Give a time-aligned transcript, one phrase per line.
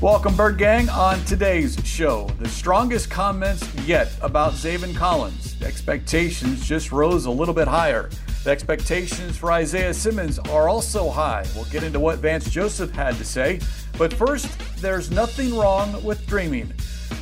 [0.00, 0.88] Welcome, Bird Gang.
[0.90, 5.60] On today's show, the strongest comments yet about Zaven Collins.
[5.60, 8.08] Expectations just rose a little bit higher.
[8.44, 11.44] The expectations for Isaiah Simmons are also high.
[11.56, 13.58] We'll get into what Vance Joseph had to say.
[13.98, 14.48] But first,
[14.80, 16.72] there's nothing wrong with dreaming.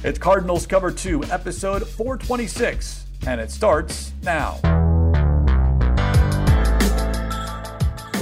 [0.04, 4.60] It's Cardinals Cover 2, episode 426, and it starts now.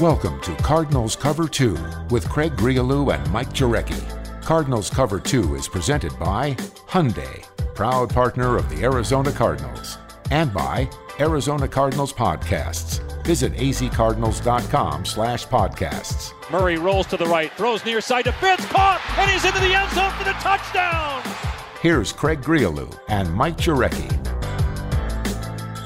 [0.00, 1.76] Welcome to Cardinals Cover 2
[2.10, 4.23] with Craig Grialou and Mike Jurecki.
[4.44, 6.52] Cardinals Cover 2 is presented by
[6.86, 7.42] Hyundai,
[7.74, 9.96] proud partner of the Arizona Cardinals,
[10.30, 13.00] and by Arizona Cardinals Podcasts.
[13.24, 16.32] Visit azcardinals.com slash podcasts.
[16.50, 19.74] Murray rolls to the right, throws near side to Fitz, caught, and he's into the
[19.74, 21.22] end zone for the touchdown.
[21.80, 24.33] Here's Craig Grialou and Mike Jurecki.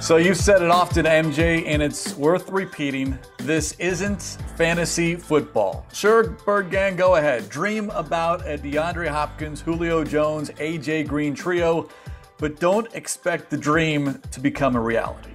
[0.09, 3.19] So you've said it often, MJ, and it's worth repeating.
[3.41, 5.85] This isn't fantasy football.
[5.93, 7.51] Sure, Bird Gang, go ahead.
[7.51, 11.91] Dream about a DeAndre Hopkins, Julio Jones, AJ Green trio,
[12.39, 15.29] but don't expect the dream to become a reality.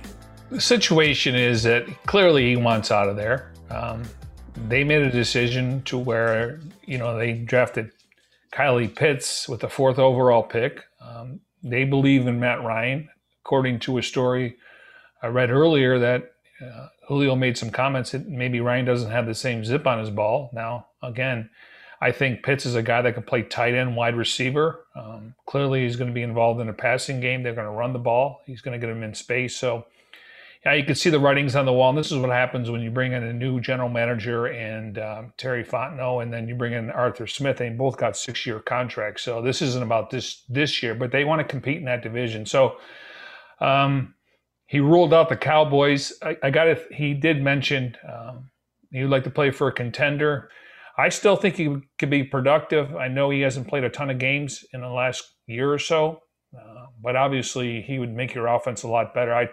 [0.50, 3.54] The situation is that clearly he wants out of there.
[3.70, 4.02] Um,
[4.70, 7.92] they made a decision to where, you know, they drafted
[8.50, 10.84] Kyle Pitts with the fourth overall pick.
[11.00, 13.08] Um, they believe in Matt Ryan,
[13.46, 14.58] according to a story
[15.24, 19.34] I read earlier that uh, Julio made some comments that maybe Ryan doesn't have the
[19.34, 20.50] same zip on his ball.
[20.54, 21.50] Now, again,
[22.02, 24.86] I think Pitts is a guy that can play tight end, wide receiver.
[24.94, 27.42] Um, clearly, he's going to be involved in a passing game.
[27.42, 28.42] They're going to run the ball.
[28.46, 29.56] He's going to get him in space.
[29.56, 29.86] So,
[30.66, 31.90] yeah, you can see the writings on the wall.
[31.90, 35.34] And this is what happens when you bring in a new general manager and um,
[35.38, 37.58] Terry Fontenot, and then you bring in Arthur Smith.
[37.58, 39.24] They both got six-year contracts.
[39.24, 42.46] So this isn't about this this year, but they want to compete in that division.
[42.46, 42.76] So.
[43.62, 44.13] Um,
[44.74, 46.12] he ruled out the Cowboys.
[46.24, 46.88] I, I got it.
[46.92, 48.50] He did mention um,
[48.92, 50.50] he would like to play for a contender.
[50.98, 52.96] I still think he could be productive.
[52.96, 56.22] I know he hasn't played a ton of games in the last year or so,
[56.58, 59.32] uh, but obviously he would make your offense a lot better.
[59.32, 59.48] I,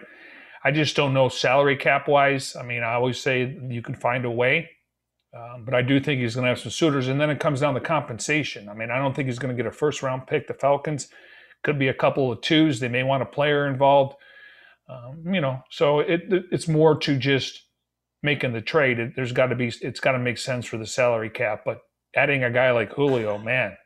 [0.63, 2.55] I just don't know salary cap wise.
[2.55, 4.71] I mean, I always say you can find a way,
[5.37, 7.09] um, but I do think he's going to have some suitors.
[7.09, 8.67] And then it comes down to compensation.
[8.69, 10.47] I mean, I don't think he's going to get a first round pick.
[10.47, 11.09] The Falcons
[11.61, 12.79] could be a couple of twos.
[12.79, 14.15] They may want a player involved.
[14.91, 17.63] Um, you know, so it, it's more to just
[18.23, 18.99] making the trade.
[18.99, 21.61] It, there's got to be it's got to make sense for the salary cap.
[21.65, 21.79] But
[22.15, 23.77] adding a guy like Julio, man,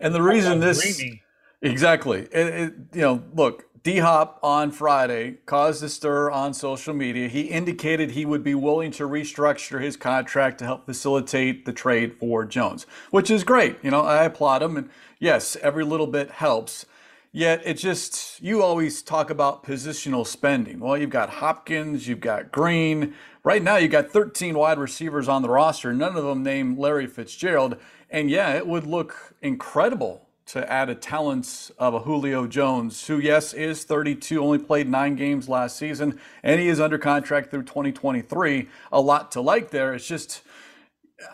[0.00, 1.22] and the reason this dreamy.
[1.62, 6.92] exactly, it, it, you know, look, D Hop on Friday caused a stir on social
[6.92, 7.28] media.
[7.28, 12.16] He indicated he would be willing to restructure his contract to help facilitate the trade
[12.18, 13.78] for Jones, which is great.
[13.82, 16.84] You know, I applaud him, and yes, every little bit helps.
[17.32, 20.80] Yet it just, you always talk about positional spending.
[20.80, 23.14] Well, you've got Hopkins, you've got Green.
[23.44, 27.06] Right now, you've got 13 wide receivers on the roster, none of them named Larry
[27.06, 27.76] Fitzgerald.
[28.10, 33.20] And yeah, it would look incredible to add a talents of a Julio Jones, who,
[33.20, 37.62] yes, is 32, only played nine games last season, and he is under contract through
[37.62, 38.68] 2023.
[38.90, 39.94] A lot to like there.
[39.94, 40.42] It's just,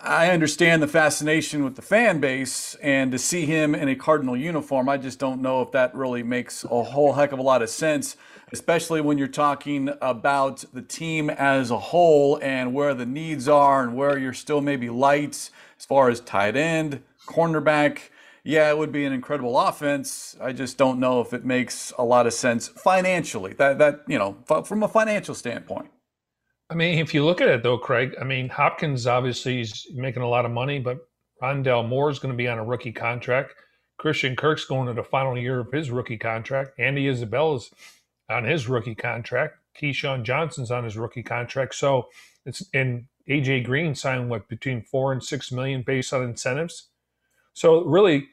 [0.02, 4.36] I understand the fascination with the fan base, and to see him in a Cardinal
[4.36, 7.62] uniform, I just don't know if that really makes a whole heck of a lot
[7.62, 8.16] of sense,
[8.52, 13.82] especially when you're talking about the team as a whole and where the needs are
[13.82, 18.10] and where you're still maybe light as far as tight end, cornerback.
[18.42, 20.36] Yeah, it would be an incredible offense.
[20.40, 23.54] I just don't know if it makes a lot of sense financially.
[23.54, 25.90] That that you know, from a financial standpoint.
[26.68, 30.22] I mean, if you look at it though, Craig, I mean, Hopkins obviously is making
[30.22, 30.98] a lot of money, but
[31.42, 33.54] Rondale Moore is going to be on a rookie contract.
[33.98, 36.78] Christian Kirk's going to the final year of his rookie contract.
[36.78, 37.70] Andy Isabella's
[38.28, 39.54] on his rookie contract.
[39.80, 41.74] Keyshawn Johnson's on his rookie contract.
[41.74, 42.08] So
[42.44, 46.88] it's and AJ Green signed what between four and six million based on incentives.
[47.54, 48.28] So really,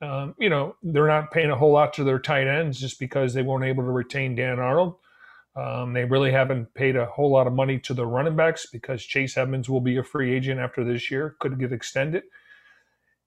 [0.00, 3.34] um, you know, they're not paying a whole lot to their tight ends just because
[3.34, 4.96] they weren't able to retain Dan Arnold.
[5.56, 9.04] Um, they really haven't paid a whole lot of money to the running backs because
[9.04, 12.24] Chase Edmonds will be a free agent after this year, could get extended.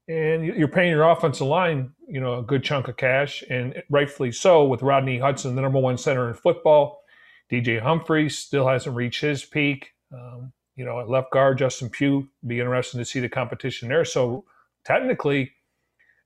[0.09, 4.31] And you're paying your offensive line, you know, a good chunk of cash, and rightfully
[4.31, 7.01] so with Rodney Hudson, the number one center in football.
[7.51, 9.91] DJ Humphrey still hasn't reached his peak.
[10.13, 14.05] Um, you know, at left guard, Justin Pugh, be interesting to see the competition there.
[14.05, 14.45] So
[14.85, 15.51] technically,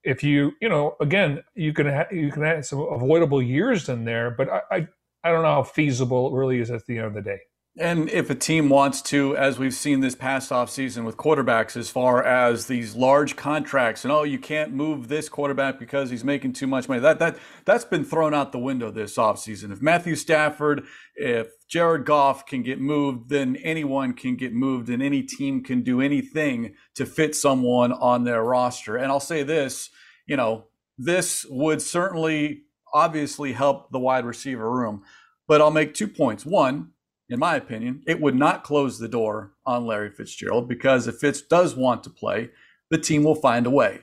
[0.04, 4.06] if you, you know, again, you can ha- you can have some avoidable years in
[4.06, 4.88] there, but I, I
[5.24, 7.40] I don't know how feasible it really is at the end of the day.
[7.80, 11.90] And if a team wants to, as we've seen this past offseason with quarterbacks, as
[11.90, 16.52] far as these large contracts and oh, you can't move this quarterback because he's making
[16.52, 17.00] too much money.
[17.00, 19.72] That that that's been thrown out the window this offseason.
[19.72, 20.84] If Matthew Stafford,
[21.16, 25.82] if Jared Goff can get moved, then anyone can get moved and any team can
[25.82, 28.98] do anything to fit someone on their roster.
[28.98, 29.90] And I'll say this,
[30.28, 30.66] you know,
[30.98, 35.04] this would certainly obviously help the wide receiver room.
[35.48, 36.46] But I'll make two points.
[36.46, 36.92] One,
[37.30, 41.42] in my opinion, it would not close the door on Larry Fitzgerald because if Fitz
[41.42, 42.50] does want to play,
[42.90, 44.02] the team will find a way.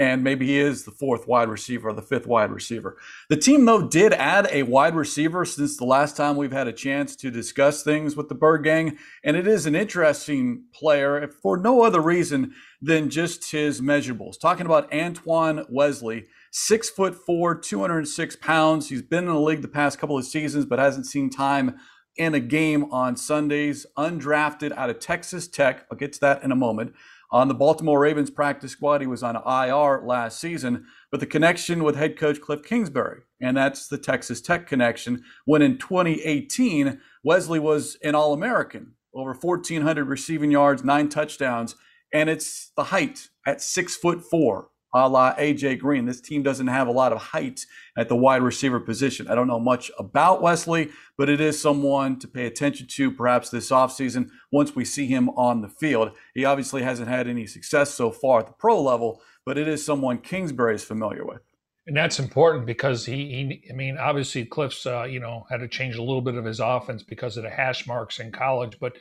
[0.00, 2.96] And maybe he is the fourth wide receiver or the fifth wide receiver.
[3.28, 6.72] The team, though, did add a wide receiver since the last time we've had a
[6.72, 8.96] chance to discuss things with the Bird Gang.
[9.24, 14.38] And it is an interesting player for no other reason than just his measurables.
[14.40, 16.26] Talking about Antoine Wesley,
[16.58, 18.88] six foot four, 206 pounds.
[18.88, 21.76] He's been in the league the past couple of seasons, but hasn't seen time
[22.16, 25.86] in a game on Sundays, undrafted out of Texas Tech.
[25.90, 26.94] I'll get to that in a moment.
[27.30, 31.84] On the Baltimore Ravens practice squad, he was on IR last season, but the connection
[31.84, 35.22] with head coach Cliff Kingsbury, and that's the Texas Tech connection.
[35.44, 41.76] When in 2018, Wesley was an All American, over 1,400 receiving yards, nine touchdowns,
[42.12, 46.06] and it's the height at six foot four a la AJ Green.
[46.06, 49.28] This team doesn't have a lot of height at the wide receiver position.
[49.28, 53.50] I don't know much about Wesley, but it is someone to pay attention to perhaps
[53.50, 56.12] this offseason once we see him on the field.
[56.34, 59.84] He obviously hasn't had any success so far at the pro level, but it is
[59.84, 61.42] someone Kingsbury is familiar with.
[61.86, 65.68] And that's important because he, he I mean, obviously Cliff's, uh, you know, had to
[65.68, 68.98] change a little bit of his offense because of the hash marks in college, but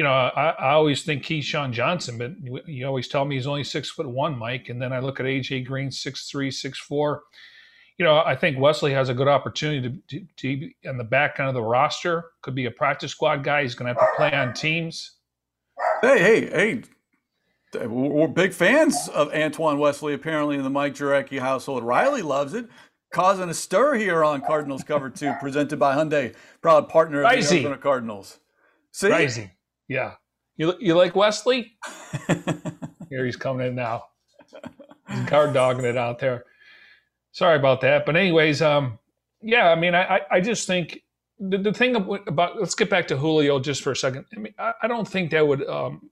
[0.00, 2.32] you know, I, I always think Keyshawn Johnson, but
[2.66, 4.70] you always tell me he's only six foot one, Mike.
[4.70, 7.24] And then I look at AJ Green, six three, six four.
[7.98, 11.04] You know, I think Wesley has a good opportunity to, to, to be in the
[11.04, 12.30] back end of the roster.
[12.40, 13.60] Could be a practice squad guy.
[13.60, 15.16] He's going to have to play on teams.
[16.00, 16.82] Hey, hey,
[17.74, 17.86] hey!
[17.86, 20.14] We're big fans of Antoine Wesley.
[20.14, 22.70] Apparently, in the Mike Jurecki household, Riley loves it
[23.12, 27.36] causing a stir here on Cardinals Cover 2, presented by Hyundai, proud partner of the
[27.36, 28.38] Arizona Cardinals.
[28.92, 29.08] See?
[29.90, 30.12] Yeah.
[30.56, 31.72] You you like Wesley?
[33.10, 34.04] Here he's coming in now.
[35.10, 36.44] He's guard dogging it out there.
[37.32, 38.06] Sorry about that.
[38.06, 39.00] But anyways, um,
[39.42, 41.00] yeah, I mean, I I just think
[41.40, 44.26] the, the thing about let's get back to Julio just for a second.
[44.34, 46.08] I mean, I, I don't think that would um,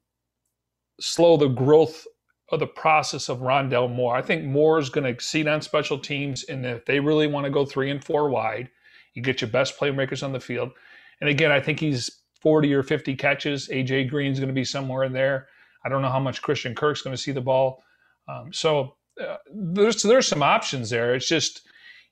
[0.98, 2.04] slow the growth
[2.50, 4.16] of the process of Rondale Moore.
[4.16, 7.44] I think Moore is going to exceed on special teams, and if they really want
[7.44, 8.70] to go three and four wide,
[9.14, 10.72] you get your best playmakers on the field.
[11.20, 12.10] And again, I think he's
[12.40, 13.68] 40 or 50 catches.
[13.68, 15.48] AJ Green's going to be somewhere in there.
[15.84, 17.82] I don't know how much Christian Kirk's going to see the ball.
[18.28, 21.14] Um, so uh, there's there's some options there.
[21.14, 21.66] It's just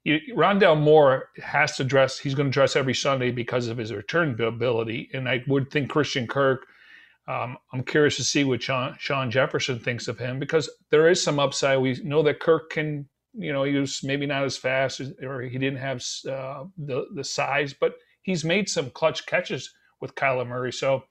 [0.05, 2.19] you, Rondale Moore has to dress.
[2.19, 5.91] He's going to dress every Sunday because of his return ability, and I would think
[5.91, 6.67] Christian Kirk.
[7.29, 11.21] Um, I'm curious to see what Sean, Shawn Jefferson thinks of him because there is
[11.21, 11.81] some upside.
[11.81, 15.59] We know that Kirk can, you know, he was maybe not as fast or he
[15.59, 20.73] didn't have uh, the the size, but he's made some clutch catches with Kyler Murray.
[20.73, 21.05] So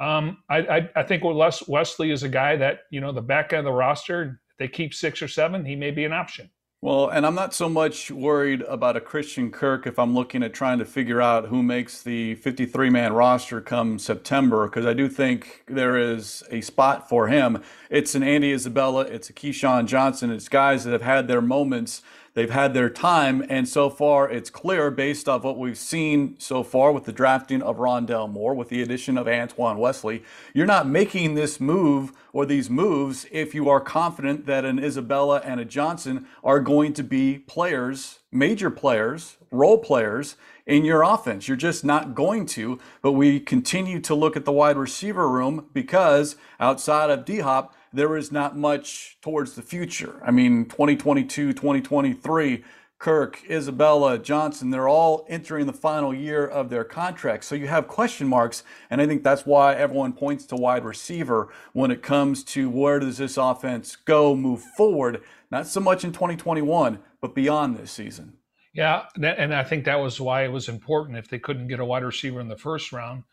[0.00, 3.52] um, I, I, I, think Les Wesley is a guy that, you know, the back
[3.52, 6.50] end of the roster, if they keep six or seven, he may be an option.
[6.84, 10.52] Well, and I'm not so much worried about a Christian Kirk if I'm looking at
[10.52, 15.08] trying to figure out who makes the 53 man roster come September, because I do
[15.08, 17.62] think there is a spot for him.
[17.88, 22.02] It's an Andy Isabella, it's a Keyshawn Johnson, it's guys that have had their moments
[22.34, 26.62] They've had their time, and so far it's clear based off what we've seen so
[26.62, 30.22] far with the drafting of Rondale Moore, with the addition of Antoine Wesley.
[30.54, 35.42] You're not making this move or these moves if you are confident that an Isabella
[35.44, 41.48] and a Johnson are going to be players, major players, role players in your offense.
[41.48, 42.78] You're just not going to.
[43.02, 47.74] But we continue to look at the wide receiver room because outside of D Hop,
[47.92, 50.20] there is not much towards the future.
[50.24, 52.64] I mean, 2022, 2023,
[52.98, 57.48] Kirk, Isabella, Johnson, they're all entering the final year of their contracts.
[57.48, 58.62] So you have question marks.
[58.90, 63.00] And I think that's why everyone points to wide receiver when it comes to where
[63.00, 68.34] does this offense go, move forward, not so much in 2021, but beyond this season.
[68.72, 69.06] Yeah.
[69.20, 72.04] And I think that was why it was important if they couldn't get a wide
[72.04, 73.24] receiver in the first round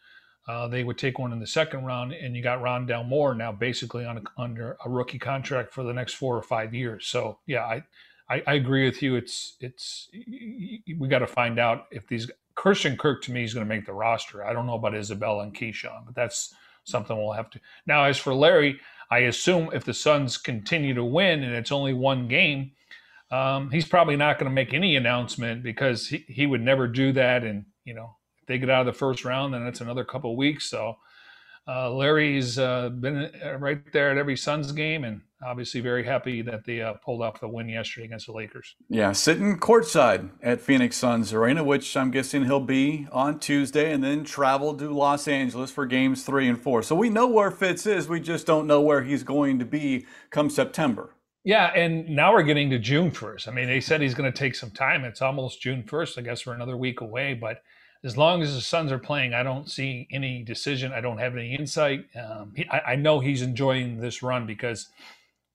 [0.50, 3.52] uh, they would take one in the second round, and you got Rondale Moore now
[3.52, 7.06] basically on a, under a rookie contract for the next four or five years.
[7.06, 7.84] So yeah, I,
[8.28, 9.16] I, I agree with you.
[9.16, 13.64] It's it's we got to find out if these Christian Kirk to me is going
[13.64, 14.44] to make the roster.
[14.44, 17.60] I don't know about Isabella and Keyshawn, but that's something we'll have to.
[17.86, 18.80] Now, as for Larry,
[19.12, 22.72] I assume if the Suns continue to win and it's only one game,
[23.30, 27.12] um, he's probably not going to make any announcement because he, he would never do
[27.12, 27.44] that.
[27.44, 28.16] And you know
[28.50, 30.70] they get out of the first round, then it's another couple weeks.
[30.70, 30.98] So
[31.68, 36.42] uh, Larry's uh, been uh, right there at every Suns game, and obviously very happy
[36.42, 38.76] that they uh, pulled off the win yesterday against the Lakers.
[38.90, 44.04] Yeah, sitting courtside at Phoenix Suns Arena, which I'm guessing he'll be on Tuesday, and
[44.04, 46.82] then travel to Los Angeles for games three and four.
[46.82, 48.10] So we know where Fitz is.
[48.10, 51.14] We just don't know where he's going to be come September.
[51.44, 53.48] Yeah, and now we're getting to June 1st.
[53.48, 55.06] I mean, they said he's going to take some time.
[55.06, 56.18] It's almost June 1st.
[56.18, 57.62] I guess we're another week away, but
[58.04, 60.94] as long as the Suns are playing, I don't see any decision.
[60.94, 62.06] I don't have any insight.
[62.16, 64.88] Um, he, I, I, know he's enjoying this run because,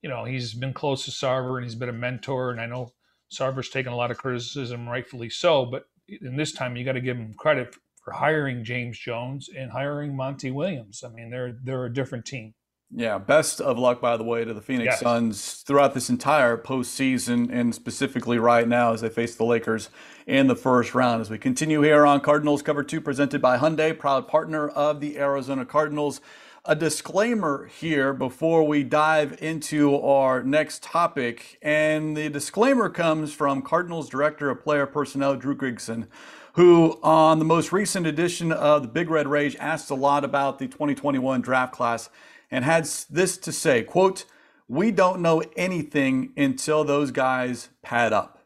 [0.02, 2.50] you know, he's been close to Sarver and he's been a mentor.
[2.50, 2.92] And I know
[3.32, 5.64] Sarver's taken a lot of criticism, rightfully so.
[5.64, 7.74] But in this time, you got to give him credit
[8.04, 11.02] for hiring James Jones and hiring Monty Williams.
[11.02, 12.54] I mean, they're they're a different team.
[12.96, 15.00] Yeah, best of luck, by the way, to the Phoenix yes.
[15.00, 19.88] Suns throughout this entire postseason and specifically right now as they face the Lakers
[20.28, 21.20] in the first round.
[21.20, 25.18] As we continue here on Cardinals Cover 2, presented by Hyundai, proud partner of the
[25.18, 26.20] Arizona Cardinals.
[26.66, 31.58] A disclaimer here before we dive into our next topic.
[31.62, 36.06] And the disclaimer comes from Cardinals Director of Player Personnel, Drew Grigson
[36.54, 40.58] who on the most recent edition of the Big Red Rage asked a lot about
[40.58, 42.08] the 2021 draft class
[42.50, 44.24] and had this to say, quote,
[44.68, 48.38] we don't know anything until those guys pad up,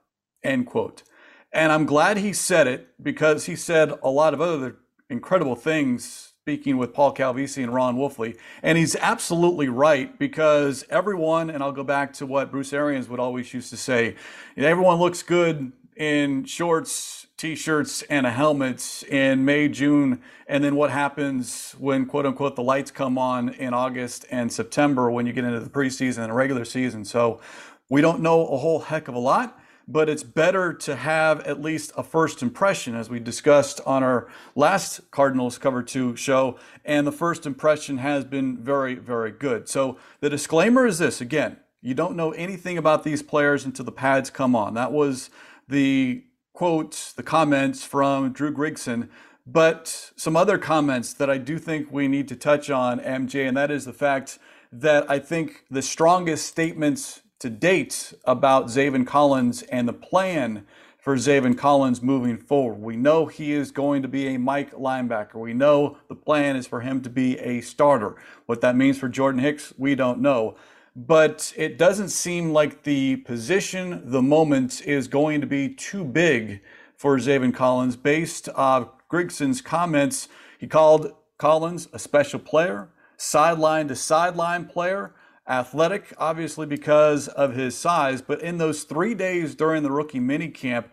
[0.42, 1.02] end quote.
[1.52, 4.76] And I'm glad he said it because he said a lot of other
[5.10, 8.38] incredible things speaking with Paul Calvisi and Ron Wolfley.
[8.62, 13.20] And he's absolutely right because everyone, and I'll go back to what Bruce Arians would
[13.20, 14.16] always used to say,
[14.56, 20.90] everyone looks good in shorts, t-shirts, and a helmet in May, June, and then what
[20.90, 25.44] happens when quote unquote the lights come on in August and September when you get
[25.44, 27.04] into the preseason and regular season.
[27.04, 27.40] So
[27.88, 31.62] we don't know a whole heck of a lot, but it's better to have at
[31.62, 36.58] least a first impression, as we discussed on our last Cardinals Cover 2 show.
[36.84, 39.68] And the first impression has been very, very good.
[39.68, 43.92] So the disclaimer is this again, you don't know anything about these players until the
[43.92, 44.74] pads come on.
[44.74, 45.30] That was
[45.68, 46.24] the
[46.58, 49.08] quotes, the comments from Drew Grigson,
[49.46, 53.56] but some other comments that I do think we need to touch on, MJ, and
[53.56, 54.40] that is the fact
[54.72, 60.66] that I think the strongest statements to date about Zaven Collins and the plan
[60.98, 62.80] for Zaven Collins moving forward.
[62.80, 65.36] We know he is going to be a Mike linebacker.
[65.36, 68.16] We know the plan is for him to be a starter.
[68.46, 70.56] What that means for Jordan Hicks, we don't know
[70.94, 76.60] but it doesn't seem like the position, the moment is going to be too big
[76.96, 77.96] for Zaven Collins.
[77.96, 80.28] Based on Grigson's comments,
[80.58, 85.14] he called Collins a special player, sideline to sideline player,
[85.48, 88.20] athletic, obviously because of his size.
[88.20, 90.86] But in those three days during the rookie minicamp,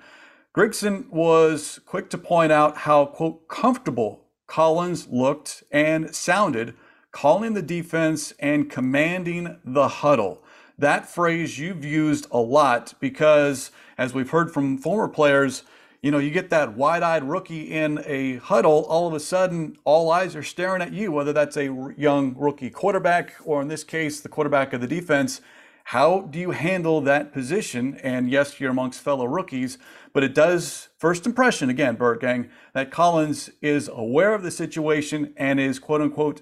[0.56, 6.76] Grigson was quick to point out how, quote, comfortable Collins looked and sounded
[7.16, 10.44] calling the defense and commanding the huddle.
[10.78, 15.64] That phrase you've used a lot because, as we've heard from former players,
[16.02, 19.78] you know, you get that wide eyed rookie in a huddle, all of a sudden,
[19.86, 23.86] all eyes are staring at you, whether that's a young rookie quarterback or, in this
[23.86, 25.40] case, the quarterback of the defense.
[25.86, 27.98] How do you handle that position?
[28.04, 29.78] And yes, you're amongst fellow rookies,
[30.12, 35.34] but it does, first impression, again, Bird Gang, that Collins is aware of the situation
[35.38, 36.42] and is quote unquote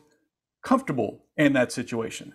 [0.63, 2.33] comfortable in that situation.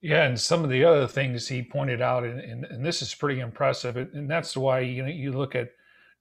[0.00, 3.14] Yeah, and some of the other things he pointed out, and, and, and this is
[3.14, 5.70] pretty impressive, and that's why you know you look at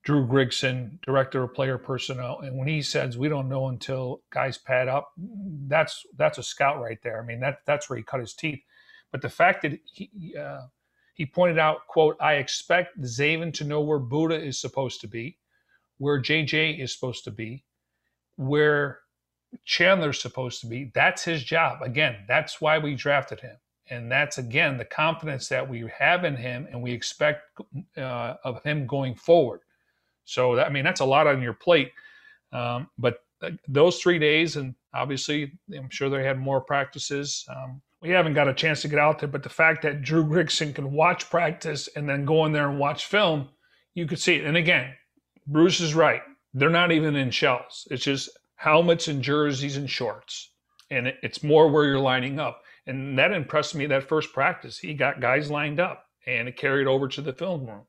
[0.03, 4.57] Drew Grigson, director of player personnel, and when he says we don't know until guys
[4.57, 5.11] pad up,
[5.67, 7.21] that's that's a scout right there.
[7.21, 8.61] I mean that that's where he cut his teeth.
[9.11, 10.67] But the fact that he uh,
[11.15, 15.37] he pointed out, quote, I expect Zaven to know where Budda is supposed to be,
[15.97, 17.63] where JJ is supposed to be,
[18.35, 18.99] where
[19.63, 20.91] Chandler's supposed to be.
[20.93, 21.81] That's his job.
[21.81, 23.57] Again, that's why we drafted him.
[23.89, 27.43] And that's, again, the confidence that we have in him and we expect
[27.97, 29.61] uh, of him going forward.
[30.23, 31.91] So, that, I mean, that's a lot on your plate.
[32.51, 37.45] Um, but uh, those three days, and obviously, I'm sure they had more practices.
[37.47, 40.25] Um, we haven't got a chance to get out there, but the fact that Drew
[40.25, 43.49] Grigson can watch practice and then go in there and watch film,
[43.93, 44.45] you could see it.
[44.45, 44.93] And again,
[45.47, 46.21] Bruce is right.
[46.53, 47.87] They're not even in shells.
[47.91, 50.51] It's just helmets and jerseys and shorts.
[50.89, 52.61] And it's more where you're lining up.
[52.87, 54.79] And that impressed me that first practice.
[54.79, 57.85] He got guys lined up and it carried over to the film room.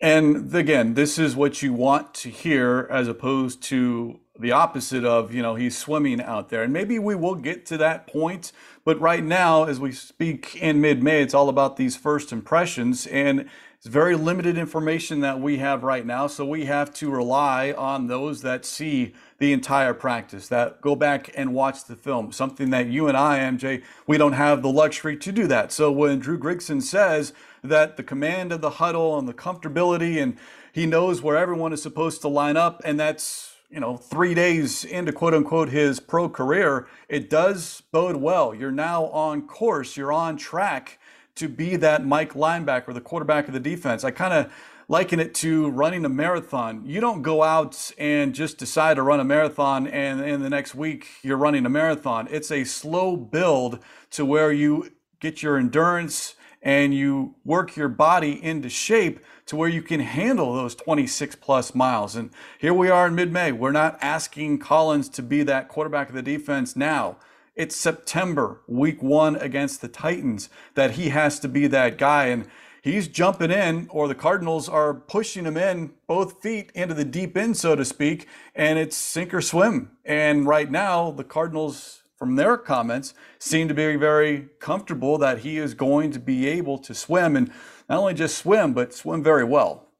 [0.00, 5.32] And again, this is what you want to hear as opposed to the opposite of,
[5.32, 6.64] you know, he's swimming out there.
[6.64, 8.50] And maybe we will get to that point.
[8.84, 13.06] But right now, as we speak in mid May, it's all about these first impressions.
[13.06, 13.48] And
[13.82, 18.06] It's very limited information that we have right now, so we have to rely on
[18.06, 22.30] those that see the entire practice, that go back and watch the film.
[22.30, 25.72] Something that you and I, MJ, we don't have the luxury to do that.
[25.72, 27.32] So when Drew Grigson says
[27.64, 30.36] that the command of the huddle and the comfortability and
[30.72, 34.84] he knows where everyone is supposed to line up, and that's you know three days
[34.84, 38.54] into quote unquote his pro career, it does bode well.
[38.54, 39.96] You're now on course.
[39.96, 41.00] You're on track
[41.36, 44.04] to be that Mike linebacker, the quarterback of the defense.
[44.04, 44.52] I kind of
[44.88, 46.82] liken it to running a marathon.
[46.84, 50.74] You don't go out and just decide to run a marathon and in the next
[50.74, 52.28] week you're running a marathon.
[52.30, 53.78] It's a slow build
[54.10, 59.68] to where you get your endurance and you work your body into shape to where
[59.68, 62.14] you can handle those 26 plus miles.
[62.14, 63.50] And here we are in mid May.
[63.50, 67.16] We're not asking Collins to be that quarterback of the defense now.
[67.54, 72.26] It's September, week one against the Titans, that he has to be that guy.
[72.26, 72.46] And
[72.80, 77.36] he's jumping in, or the Cardinals are pushing him in both feet into the deep
[77.36, 79.90] end, so to speak, and it's sink or swim.
[80.02, 85.58] And right now, the Cardinals, from their comments, seem to be very comfortable that he
[85.58, 87.52] is going to be able to swim and
[87.86, 89.90] not only just swim, but swim very well.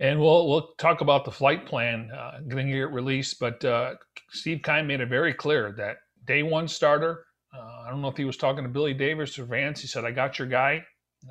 [0.00, 3.38] And we'll we'll talk about the flight plan uh, getting it released.
[3.38, 3.94] But uh,
[4.30, 7.24] Steve Keim made it very clear that day one starter.
[7.54, 9.80] Uh, I don't know if he was talking to Billy Davis or Vance.
[9.80, 10.84] He said, I got your guy,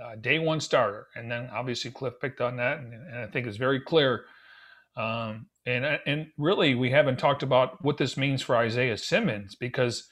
[0.04, 1.08] uh, day one starter.
[1.16, 2.78] And then obviously Cliff picked on that.
[2.80, 4.26] And, and I think it's very clear.
[4.96, 10.08] Um, and, and really, we haven't talked about what this means for Isaiah Simmons because,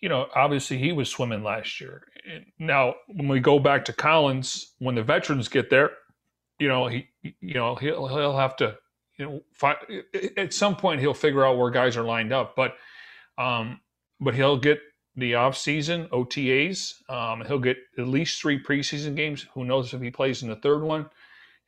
[0.00, 2.02] you know, obviously he was swimming last year.
[2.30, 5.90] And now, when we go back to Collins, when the veterans get there,
[6.58, 8.76] you know, he, you know, he'll, he'll have to,
[9.18, 9.76] you know, find,
[10.36, 12.56] at some point he'll figure out where guys are lined up.
[12.56, 12.74] But,
[13.36, 13.80] um,
[14.20, 14.80] but he'll get
[15.16, 16.94] the offseason OTAs.
[17.10, 19.46] Um, he'll get at least three preseason games.
[19.54, 21.06] Who knows if he plays in the third one?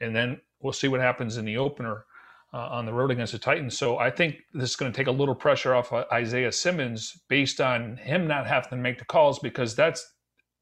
[0.01, 2.05] And then we'll see what happens in the opener
[2.53, 3.77] uh, on the road against the Titans.
[3.77, 7.21] So I think this is going to take a little pressure off uh, Isaiah Simmons
[7.29, 10.15] based on him not having to make the calls because that's,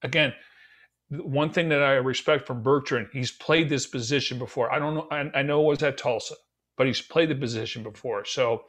[0.03, 0.33] again,
[1.11, 3.09] one thing that I respect from Bertrand.
[3.13, 4.73] He's played this position before.
[4.73, 5.09] I don't know.
[5.11, 6.35] I, I know it was at Tulsa,
[6.77, 8.25] but he's played the position before.
[8.27, 8.65] So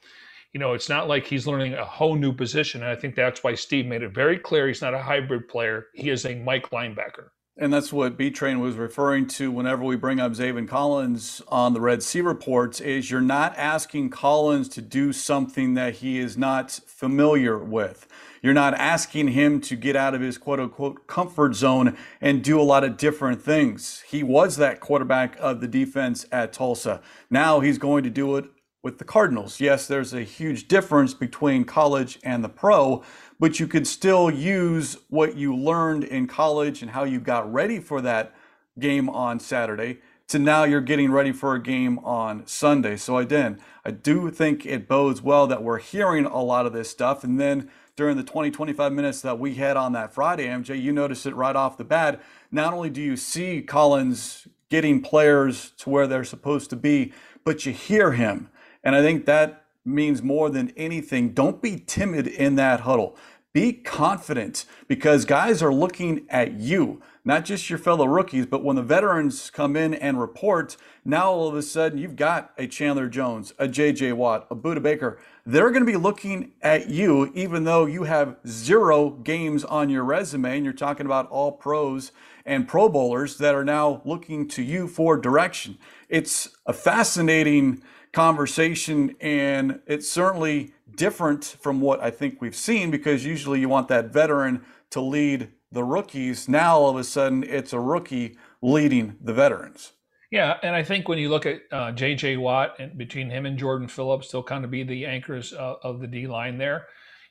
[0.53, 2.82] you know, it's not like he's learning a whole new position.
[2.82, 5.88] And I think that's why Steve made it very clear he's not a hybrid player.
[5.94, 7.29] He is a Mike linebacker.
[7.62, 11.74] And that's what B Train was referring to whenever we bring up Zaven Collins on
[11.74, 16.38] the Red Sea reports is you're not asking Collins to do something that he is
[16.38, 18.07] not familiar with.
[18.42, 22.62] You're not asking him to get out of his quote unquote comfort zone and do
[22.62, 24.05] a lot of different things.
[24.07, 27.01] He was that quarterback of the defense at Tulsa.
[27.29, 28.46] Now he's going to do it
[28.81, 29.59] with the Cardinals.
[29.59, 33.03] Yes, there's a huge difference between college and the pro,
[33.39, 37.79] but you could still use what you learned in college and how you got ready
[37.79, 38.33] for that
[38.79, 42.96] game on Saturday to now you're getting ready for a game on Sunday.
[42.96, 46.89] So again, I do think it bodes well that we're hearing a lot of this
[46.89, 47.24] stuff.
[47.24, 50.94] And then during the 20, 25 minutes that we had on that Friday, MJ, you
[50.94, 52.22] noticed it right off the bat.
[52.51, 57.11] Not only do you see Collins getting players to where they're supposed to be,
[57.44, 58.50] but you hear him
[58.83, 61.29] and I think that means more than anything.
[61.33, 63.18] Don't be timid in that huddle.
[63.51, 68.75] Be confident because guys are looking at you, not just your fellow rookies, but when
[68.75, 73.09] the veterans come in and report, now all of a sudden you've got a Chandler
[73.09, 75.20] Jones, a JJ Watt, a Budda Baker.
[75.48, 80.03] They're going to be looking at you, even though you have zero games on your
[80.03, 82.11] resume and you're talking about all pros
[82.46, 85.79] and pro bowlers that are now looking to you for direction.
[86.07, 93.25] It's a fascinating conversation, and it's certainly different from what I think we've seen because
[93.25, 96.50] usually you want that veteran to lead the rookies.
[96.50, 99.93] Now all of a sudden it's a rookie leading the veterans.
[100.31, 102.37] Yeah, and I think when you look at uh, J.J.
[102.37, 106.00] Watt and between him and Jordan Phillips, they'll kind of be the anchors uh, of
[106.00, 106.85] the D line there.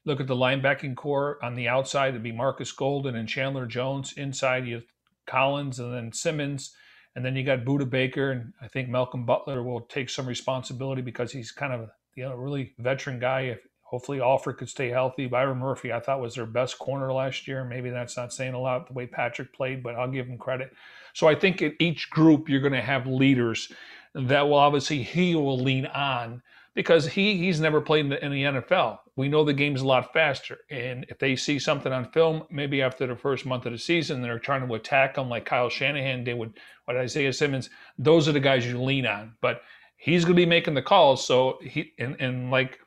[0.04, 4.14] Look at the linebacking corps on the outside; it'd be Marcus Golden and Chandler Jones.
[4.16, 4.84] Inside, you have
[5.26, 6.74] Collins and then Simmons.
[7.18, 11.02] And then you got Budda Baker, and I think Malcolm Butler will take some responsibility
[11.02, 13.40] because he's kind of you know really veteran guy.
[13.40, 15.26] If hopefully Alford could stay healthy.
[15.26, 17.64] Byron Murphy, I thought was their best corner last year.
[17.64, 20.72] Maybe that's not saying a lot the way Patrick played, but I'll give him credit.
[21.12, 23.72] So I think in each group you're going to have leaders
[24.14, 26.40] that will obviously he will lean on
[26.74, 29.00] because he he's never played in the, NFL.
[29.18, 32.81] We know the game's a lot faster, and if they see something on film, maybe
[32.81, 36.22] after the first month of the season, they're trying to attack them like Kyle Shanahan
[36.22, 36.52] did with
[36.85, 37.68] what Isaiah Simmons.
[37.98, 39.62] Those are the guys you lean on, but
[39.96, 41.26] he's going to be making the calls.
[41.26, 42.78] So he and, and like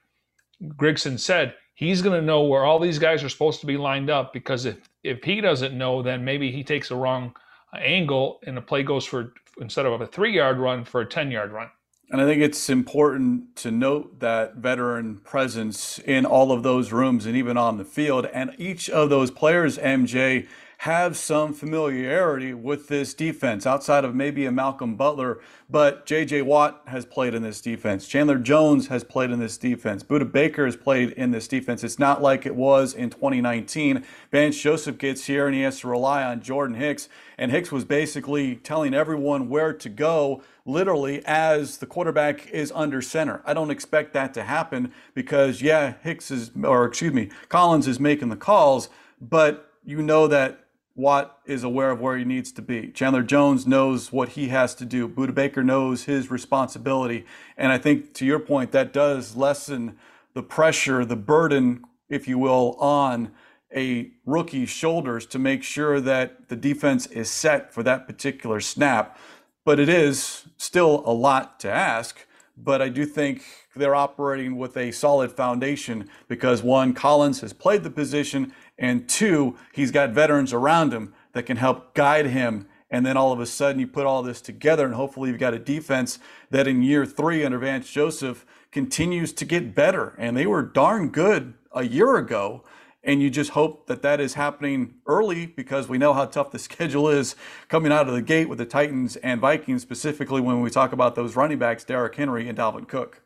[0.64, 4.10] Grigson said, he's going to know where all these guys are supposed to be lined
[4.10, 7.36] up because if if he doesn't know, then maybe he takes the wrong
[7.78, 11.30] angle and the play goes for instead of a three yard run for a 10
[11.30, 11.70] yard run.
[12.12, 17.26] And I think it's important to note that veteran presence in all of those rooms
[17.26, 18.26] and even on the field.
[18.34, 20.46] And each of those players, MJ,
[20.80, 25.40] have some familiarity with this defense outside of maybe a Malcolm Butler.
[25.70, 26.42] But J.J.
[26.42, 28.08] Watt has played in this defense.
[28.08, 30.04] Chandler Jones has played in this defense.
[30.04, 31.82] Budda Baker has played in this defense.
[31.82, 34.04] It's not like it was in 2019.
[34.32, 37.08] Vance Joseph gets here and he has to rely on Jordan Hicks.
[37.38, 43.02] And Hicks was basically telling everyone where to go literally as the quarterback is under
[43.02, 43.42] center.
[43.46, 48.00] I don't expect that to happen because, yeah, Hicks is, or excuse me, Collins is
[48.00, 52.62] making the calls, but you know that Watt is aware of where he needs to
[52.62, 52.90] be.
[52.90, 55.08] Chandler Jones knows what he has to do.
[55.08, 57.26] Budda Baker knows his responsibility.
[57.58, 59.98] And I think to your point, that does lessen
[60.34, 63.32] the pressure, the burden, if you will, on
[63.74, 69.18] a rookie's shoulders to make sure that the defense is set for that particular snap.
[69.64, 72.26] But it is still a lot to ask.
[72.58, 73.44] But I do think
[73.76, 79.58] they're operating with a solid foundation because one, Collins has played the position and two,
[79.72, 82.68] he's got veterans around him that can help guide him.
[82.90, 85.54] And then all of a sudden, you put all this together, and hopefully, you've got
[85.54, 86.20] a defense
[86.50, 90.14] that in year three under Vance Joseph continues to get better.
[90.18, 92.66] And they were darn good a year ago.
[93.04, 96.60] And you just hope that that is happening early because we know how tough the
[96.70, 97.36] schedule is
[97.68, 101.16] coming out of the gate with the Titans and Vikings, specifically when we talk about
[101.16, 103.24] those running backs, Derrick Henry and Dalvin Cook.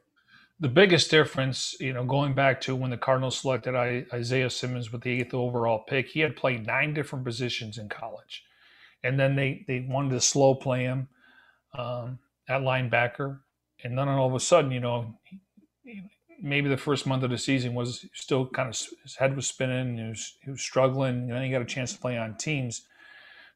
[0.57, 5.01] The biggest difference, you know, going back to when the Cardinals selected Isaiah Simmons with
[5.01, 8.41] the eighth overall pick, he had played nine different positions in college,
[9.03, 11.09] and then they they wanted to slow play him
[11.77, 13.39] um, at linebacker,
[13.83, 15.19] and then all of a sudden, you know,
[16.41, 19.97] maybe the first month of the season was still kind of his head was spinning,
[19.97, 22.83] he was he was struggling, and then he got a chance to play on teams.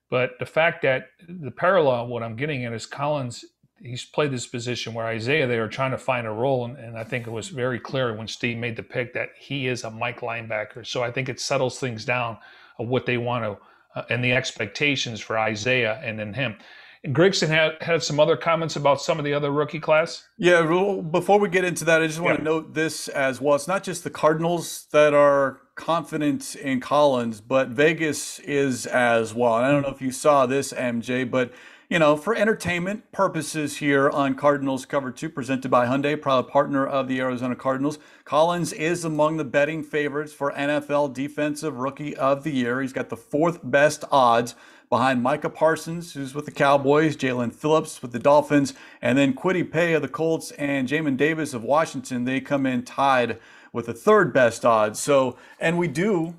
[0.10, 3.46] But the fact that the parallel, what I'm getting at is Collins
[3.82, 6.98] he's played this position where Isaiah they were trying to find a role, and, and,
[6.98, 9.92] I think it was very clear when Steve made the pick that he is a
[9.92, 10.86] Mike linebacker.
[10.86, 12.38] So I think it settles things down
[12.78, 13.58] of what they want to
[14.00, 16.58] uh, and the expectations for Isaiah and then him.
[17.04, 20.28] And Grigson had, had some other comments about some of the other rookie class.
[20.38, 22.38] Yeah, well, before we get into that, I just want yeah.
[22.40, 23.56] to note this as well.
[23.56, 29.58] It's not just the Cardinals that are confident in Collins, but Vegas is as well.
[29.58, 31.54] And I don't know if you saw this, MJ, but
[31.90, 36.86] you know, for entertainment purposes here on Cardinals Cover 2, presented by Hyundai, proud partner
[36.86, 37.98] of the Arizona Cardinals.
[38.26, 42.80] Collins is among the betting favorites for NFL Defensive Rookie of the Year.
[42.82, 44.54] He's got the fourth best odds
[44.90, 49.70] behind Micah Parsons, who's with the Cowboys, Jaelan Phillips with the Dolphins, and then Kwity
[49.70, 52.26] Paye of the Colts and Jamin Davis of Washington.
[52.26, 53.40] They come in tied
[53.72, 55.00] with the third best odds.
[55.00, 56.36] So, and we do,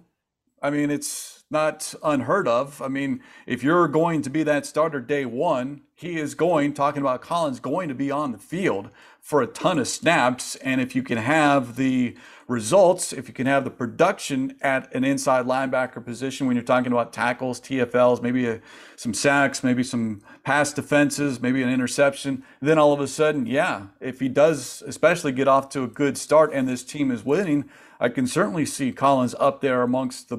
[0.61, 2.81] I mean, it's not unheard of.
[2.81, 7.03] I mean, if you're going to be that starter day one, he is going, talking
[7.03, 10.57] about Collins, going to be on the field for a ton of snaps.
[10.57, 12.17] And if you can have the
[12.51, 16.91] results, if you can have the production at an inside linebacker position when you're talking
[16.91, 18.61] about tackles, TFLs, maybe a,
[18.97, 23.87] some sacks, maybe some pass defenses, maybe an interception, then all of a sudden, yeah,
[24.01, 27.71] if he does especially get off to a good start and this team is winning,
[28.01, 30.39] I can certainly see Collins up there amongst the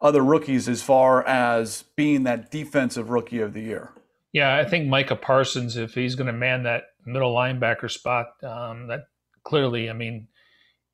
[0.00, 3.92] other rookies as far as being that defensive rookie of the year.
[4.32, 8.86] Yeah, I think Micah Parsons, if he's going to man that middle linebacker spot, um,
[8.86, 9.08] that
[9.42, 10.28] clearly, I mean,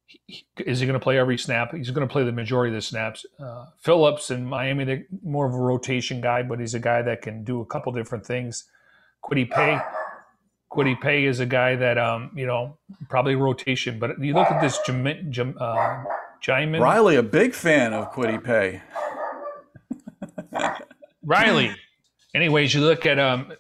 [0.07, 1.75] he, is he going to play every snap?
[1.75, 3.27] He's going to play the majority of the snaps.
[3.39, 7.23] Uh, Phillips in Miami, they're more of a rotation guy, but he's a guy that
[7.23, 8.65] can do a couple different things.
[9.25, 9.81] Kwity Paye,
[10.71, 12.77] Kwity Paye is a guy that, um, you know,
[13.09, 13.99] probably rotation.
[13.99, 16.05] But you look at this uh,
[16.43, 16.81] Jamin.
[16.81, 18.83] Riley, a big fan of Kwity Pay.
[21.25, 21.75] Riley.
[22.35, 23.53] Anyways, you look at um,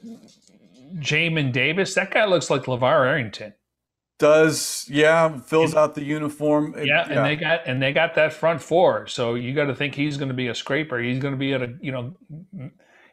[0.96, 1.94] Jamin Davis.
[1.94, 3.54] That guy looks like LaVar Arrington.
[4.18, 6.74] Does yeah fills out the uniform.
[6.78, 9.06] Yeah, yeah, and they got and they got that front four.
[9.06, 10.98] So you got to think he's going to be a scraper.
[10.98, 12.14] He's going to be at a you know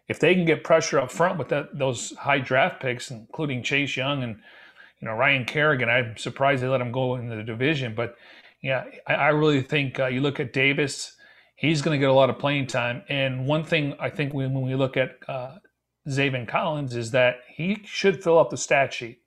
[0.07, 3.97] if they can get pressure up front with that those high draft picks, including Chase
[3.97, 4.37] Young and
[5.01, 5.89] you know Ryan Kerrigan.
[5.89, 8.15] I'm surprised they let him go in the division, but
[8.61, 11.15] yeah, I, I really think uh, you look at Davis,
[11.55, 13.03] he's going to get a lot of playing time.
[13.09, 15.57] And one thing I think when, when we look at uh,
[16.07, 19.19] Zaven Collins is that he should fill up the stat sheet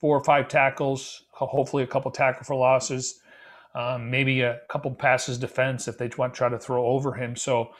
[0.00, 3.20] four or five tackles, hopefully a couple tackle for losses,
[3.74, 7.36] um, maybe a couple passes defense if they want try to throw over him.
[7.36, 7.70] So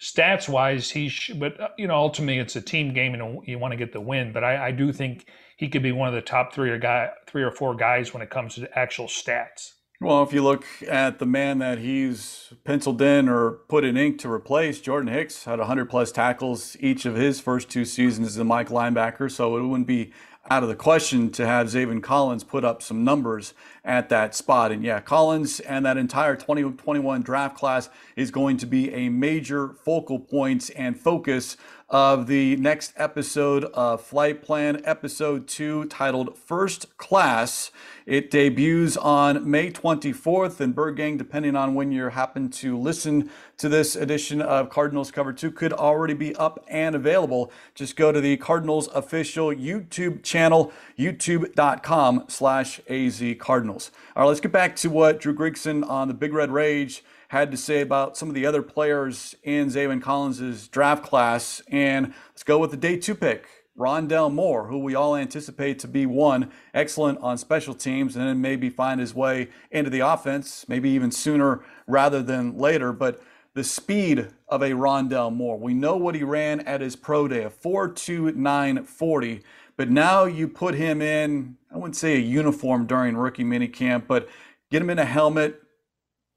[0.00, 3.72] stats wise, he but uh, you know, ultimately it's a team game and you want
[3.72, 4.32] to get the win.
[4.32, 7.10] But I, I do think he could be one of the top three or guy,
[7.26, 9.72] three or four guys when it comes to actual stats.
[10.00, 14.20] Well, if you look at the man that he's penciled in or put in ink
[14.20, 18.36] to replace, Jordan Hicks had 100 plus tackles each of his first two seasons as
[18.36, 20.12] a Mike linebacker, so it wouldn't be
[20.50, 24.72] out of the question to have Zaven Collins put up some numbers at that spot.
[24.72, 29.74] And yeah, Collins and that entire 2021 draft class is going to be a major
[29.84, 31.56] focal point and focus
[31.90, 37.70] of the next episode of Flight Plan, episode two, titled First Class.
[38.08, 43.28] It debuts on May 24th, and Bird Gang, depending on when you happen to listen
[43.58, 47.52] to this edition of Cardinals Cover 2, could already be up and available.
[47.74, 53.90] Just go to the Cardinals official YouTube channel, youtube.com slash azcardinals.
[54.16, 57.50] All right, let's get back to what Drew Grigson on the Big Red Rage had
[57.50, 61.60] to say about some of the other players in Zaven Collins' draft class.
[61.68, 65.88] And let's go with the day two pick, Rondale Moore, who we all anticipate to
[65.88, 70.66] be one, excellent on special teams, and then maybe find his way into the offense,
[70.68, 72.92] maybe even sooner rather than later.
[72.92, 73.22] But
[73.54, 77.44] the speed of a Rondale Moore, we know what he ran at his pro day,
[77.44, 79.42] a 4.2940.
[79.76, 84.28] But now you put him in, I wouldn't say a uniform during rookie minicamp, but
[84.70, 85.62] get him in a helmet,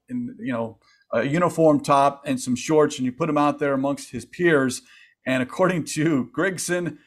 [0.08, 0.78] and you know
[1.12, 4.82] a uniform top and some shorts, and you put him out there amongst his peers.
[5.26, 6.98] And according to Grigson,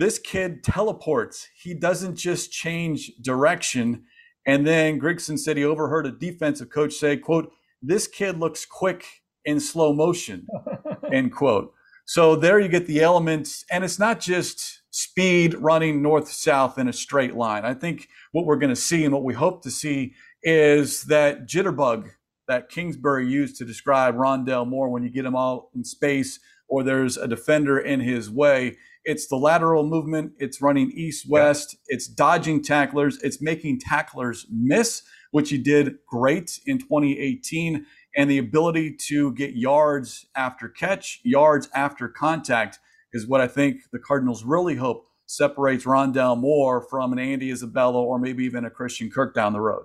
[0.00, 1.48] this kid teleports.
[1.54, 4.04] He doesn't just change direction.
[4.46, 9.04] And then Grigson said he overheard a defensive coach say, quote, this kid looks quick
[9.44, 10.46] in slow motion,
[11.12, 11.74] end quote.
[12.06, 13.66] So there you get the elements.
[13.70, 17.66] And it's not just speed running north south in a straight line.
[17.66, 21.46] I think what we're going to see and what we hope to see is that
[21.46, 22.10] jitterbug
[22.48, 26.82] that Kingsbury used to describe Rondale Moore when you get him all in space or
[26.82, 28.78] there's a defender in his way.
[29.04, 31.94] It's the lateral movement, it's running east west, yeah.
[31.94, 37.86] it's dodging tacklers, it's making tacklers miss, which he did great in 2018,
[38.16, 42.78] and the ability to get yards after catch, yards after contact
[43.12, 48.02] is what I think the Cardinals really hope separates Rondale Moore from an Andy Isabella
[48.02, 49.84] or maybe even a Christian Kirk down the road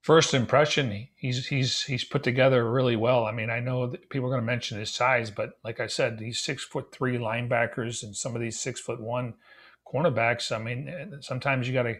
[0.00, 3.24] first impression, he's he's he's put together really well.
[3.24, 6.18] I mean, I know people are going to mention his size, but like I said,
[6.18, 9.34] these six foot three linebackers and some of these six foot one
[9.86, 10.54] cornerbacks.
[10.54, 11.96] I mean, eh, sometimes you got to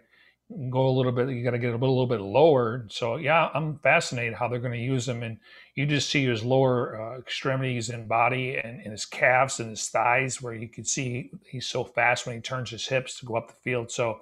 [0.71, 1.29] go a little bit.
[1.29, 2.87] You got to get a little, little bit lower.
[2.89, 5.39] So yeah, I'm fascinated how they're going to use him, and
[5.75, 9.89] you just see his lower uh, extremities and body and, and his calves and his
[9.89, 13.37] thighs, where you can see he's so fast when he turns his hips to go
[13.37, 13.91] up the field.
[13.91, 14.21] So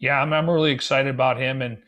[0.00, 1.78] yeah, I'm, I'm really excited about him and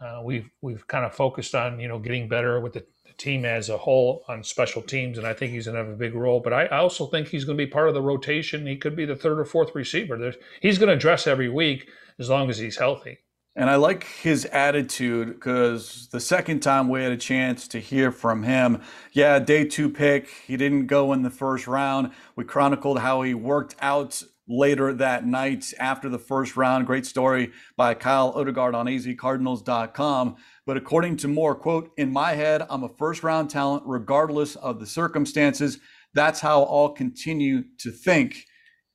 [0.00, 2.84] uh, we've we've kind of focused on you know getting better with the,
[3.16, 5.96] team as a whole on special teams, and I think he's going to have a
[5.96, 6.40] big role.
[6.40, 8.66] But I, I also think he's going to be part of the rotation.
[8.66, 10.18] He could be the third or fourth receiver.
[10.18, 13.18] There's, he's going to dress every week as long as he's healthy.
[13.56, 18.10] And I like his attitude because the second time we had a chance to hear
[18.10, 22.10] from him, yeah, day two pick, he didn't go in the first round.
[22.34, 26.86] We chronicled how he worked out later that night after the first round.
[26.86, 30.36] Great story by Kyle Odegard on azcardinals.com.
[30.66, 34.80] But according to Moore, quote, in my head, I'm a first round talent regardless of
[34.80, 35.78] the circumstances.
[36.14, 38.44] That's how I'll continue to think,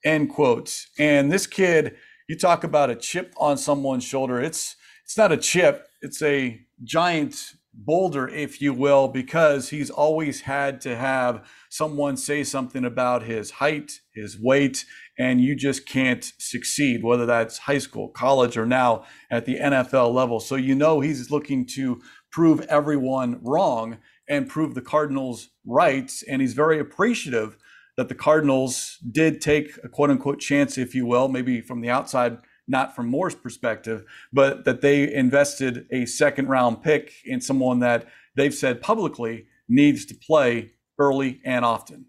[0.05, 0.85] end quote.
[0.97, 1.95] And this kid,
[2.27, 4.39] you talk about a chip on someone's shoulder.
[4.39, 10.41] It's it's not a chip, it's a giant boulder, if you will, because he's always
[10.41, 14.85] had to have someone say something about his height, his weight,
[15.19, 20.13] and you just can't succeed, whether that's high school, college, or now at the NFL
[20.13, 20.39] level.
[20.39, 22.01] So you know he's looking to
[22.31, 23.97] prove everyone wrong
[24.29, 26.11] and prove the Cardinals right.
[26.29, 27.57] And he's very appreciative
[27.97, 31.89] that the Cardinals did take a quote unquote chance, if you will, maybe from the
[31.89, 32.37] outside
[32.69, 38.07] not from Moore's perspective, but that they invested a second round pick in someone that
[38.35, 42.05] they've said publicly needs to play early and often.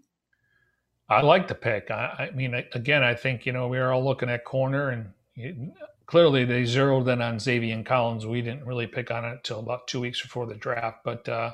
[1.11, 1.91] I like the pick.
[1.91, 5.73] I, I mean, again, I think, you know, we are all looking at corner and
[6.05, 8.25] clearly they zeroed in on Zaven Collins.
[8.25, 10.99] We didn't really pick on it until about two weeks before the draft.
[11.03, 11.53] But, uh,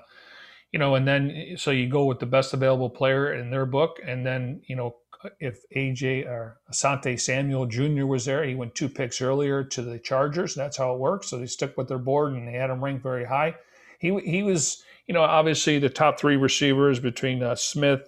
[0.72, 4.00] you know, and then so you go with the best available player in their book.
[4.06, 4.96] And then, you know,
[5.40, 8.06] if AJ or Asante Samuel Jr.
[8.06, 10.54] was there, he went two picks earlier to the Chargers.
[10.56, 11.28] That's how it works.
[11.28, 13.56] So they stuck with their board and they had him ranked very high.
[14.00, 18.08] He he was, you know, obviously the top three receivers between uh, Smith,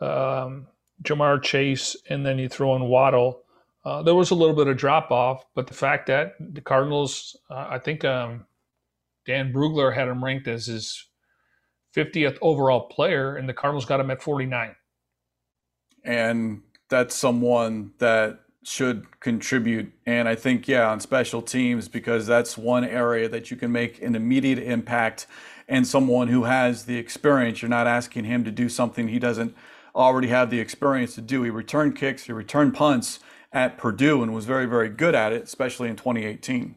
[0.00, 0.66] um,
[1.04, 3.42] Ja'Marr Chase, and then you throw in Waddle.
[3.84, 7.36] Uh, there was a little bit of drop off, but the fact that the Cardinals,
[7.50, 8.46] uh, I think um,
[9.26, 11.06] Dane Brugler had him ranked as his
[11.94, 14.74] 50th overall player, and the Cardinals got him at 49
[16.04, 19.92] and that's someone that should contribute.
[20.06, 24.00] And I think, yeah, on special teams, because that's one area that you can make
[24.02, 25.26] an immediate impact
[25.66, 27.62] and someone who has the experience.
[27.62, 29.54] You're not asking him to do something he doesn't
[29.94, 31.42] already had the experience to do.
[31.42, 33.20] He returned kicks, he returned punts
[33.52, 36.74] at Purdue and was very, very good at it, especially in 2018.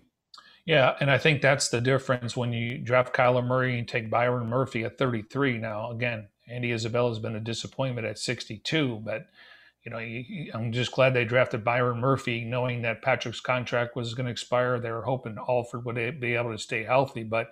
[0.66, 4.48] Yeah, and I think that's the difference when you draft Kyler Murray and take Byron
[4.48, 5.58] Murphy at 33.
[5.58, 9.28] Now, again, Andy Isabella has been a disappointment at 62, but
[9.84, 9.98] you know,
[10.54, 14.78] I'm just glad they drafted Byron Murphy, knowing that Patrick's contract was going to expire.
[14.80, 17.48] They were hoping Alford would be able to stay healthy, but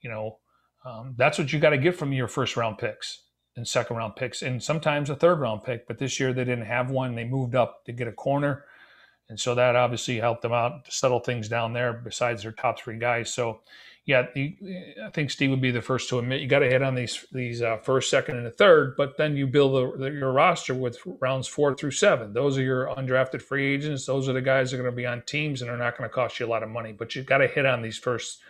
[0.00, 0.38] you know,
[0.84, 3.22] um, that's what you got to get from your first round picks
[3.56, 5.86] and second round picks, and sometimes a third round pick.
[5.86, 7.14] But this year they didn't have one.
[7.14, 8.64] They moved up to get a corner,
[9.28, 11.92] and so that obviously helped them out to settle things down there.
[11.92, 13.60] Besides their top three guys, so
[14.04, 14.56] yeah, the,
[15.04, 17.24] I think Steve would be the first to admit you got to hit on these
[17.30, 18.96] these uh, first, second, and a third.
[18.96, 22.32] But then you build the, your roster with rounds four through seven.
[22.32, 24.06] Those are your undrafted free agents.
[24.06, 26.08] Those are the guys that are going to be on teams and are not going
[26.08, 26.92] to cost you a lot of money.
[26.92, 28.40] But you've got to hit on these first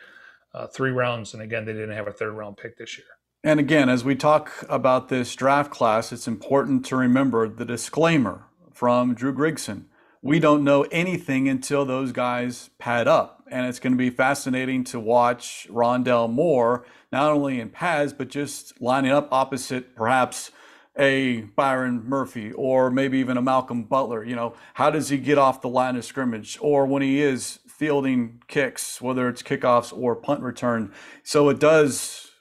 [0.54, 1.34] uh, three rounds.
[1.34, 3.06] And again, they didn't have a third round pick this year.
[3.44, 8.44] And again, as we talk about this draft class, it's important to remember the disclaimer
[8.72, 9.86] from Dru Grigson.
[10.22, 14.84] We don't know anything until those guys pad up and it's going to be fascinating
[14.84, 20.52] to watch Rondale Moore not only in pads but just lining up opposite perhaps
[20.96, 24.24] a Byron Murphy or maybe even a Malcolm Butler.
[24.24, 27.58] You know, how does he get off the line of scrimmage or when he is
[27.66, 30.92] fielding kicks, whether it's kickoffs or punt return.
[31.24, 32.31] So it does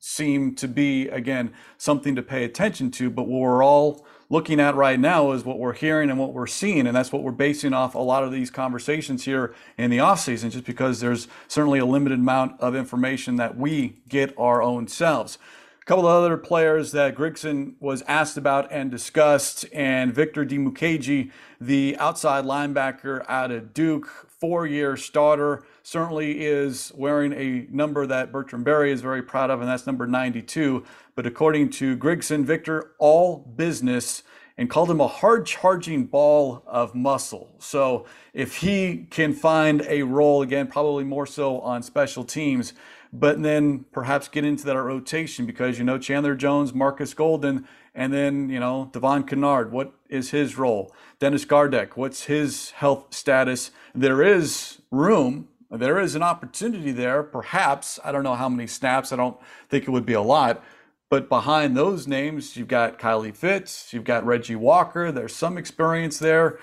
[0.00, 3.10] seem to be again something to pay attention to.
[3.10, 6.46] But what we're all looking at right now is what we're hearing and what we're
[6.46, 6.86] seeing.
[6.86, 10.50] And that's what we're basing off a lot of these conversations here in the offseason,
[10.50, 15.36] just because there's certainly a limited amount of information that we get our own selves.
[15.82, 21.30] A couple of other players that Grigson was asked about and discussed, and Victor Dimukeje,
[21.60, 28.30] the outside linebacker out of Duke, four year starter, certainly is wearing a number that
[28.30, 30.84] Bertrand Berry is very proud of, and that's number 92.
[31.16, 34.22] But according to Grigson, Victor, all business
[34.56, 37.56] and called him a hard charging ball of muscle.
[37.58, 42.72] So if he can find a role, again, probably more so on special teams,
[43.12, 48.12] but then perhaps get into that rotation because you know Chandler Jones, Marcus Golden, and
[48.12, 49.72] then you know Devon Kennard.
[49.72, 50.94] What is his role?
[51.18, 51.96] Dennis Gardeck.
[51.96, 53.72] What's his health status?
[53.92, 55.48] There is room.
[55.70, 57.22] There is an opportunity there.
[57.22, 59.12] Perhaps I don't know how many snaps.
[59.12, 59.36] I don't
[59.68, 60.62] think it would be a lot.
[61.08, 65.10] But behind those names, you've got Kylie Fitts, you've got Reggie Walker.
[65.10, 66.58] There's some experience there.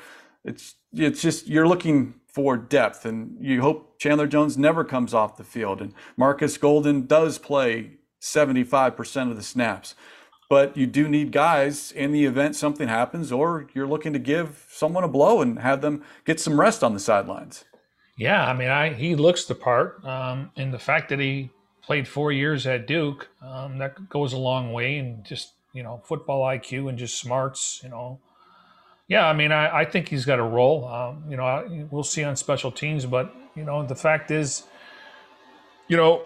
[0.45, 5.37] It's it's just you're looking for depth, and you hope Chandler Jones never comes off
[5.37, 5.81] the field.
[5.81, 9.95] And Marcus Golden does play 75% of the snaps.
[10.49, 14.65] But you do need guys in the event something happens, or you're looking to give
[14.69, 17.65] someone a blow and have them get some rest on the sidelines.
[18.17, 21.51] Yeah, I mean, I he looks the part, um, and the fact that he
[21.83, 23.29] played four years at Duke.
[23.41, 27.79] Um, that goes a long way, and just you know, football IQ and just smarts.
[27.83, 28.19] You know,
[29.07, 29.27] yeah.
[29.27, 30.87] I mean, I, I think he's got a role.
[30.87, 34.63] Um, you know, we'll see on special teams, but you know, the fact is,
[35.87, 36.23] you know,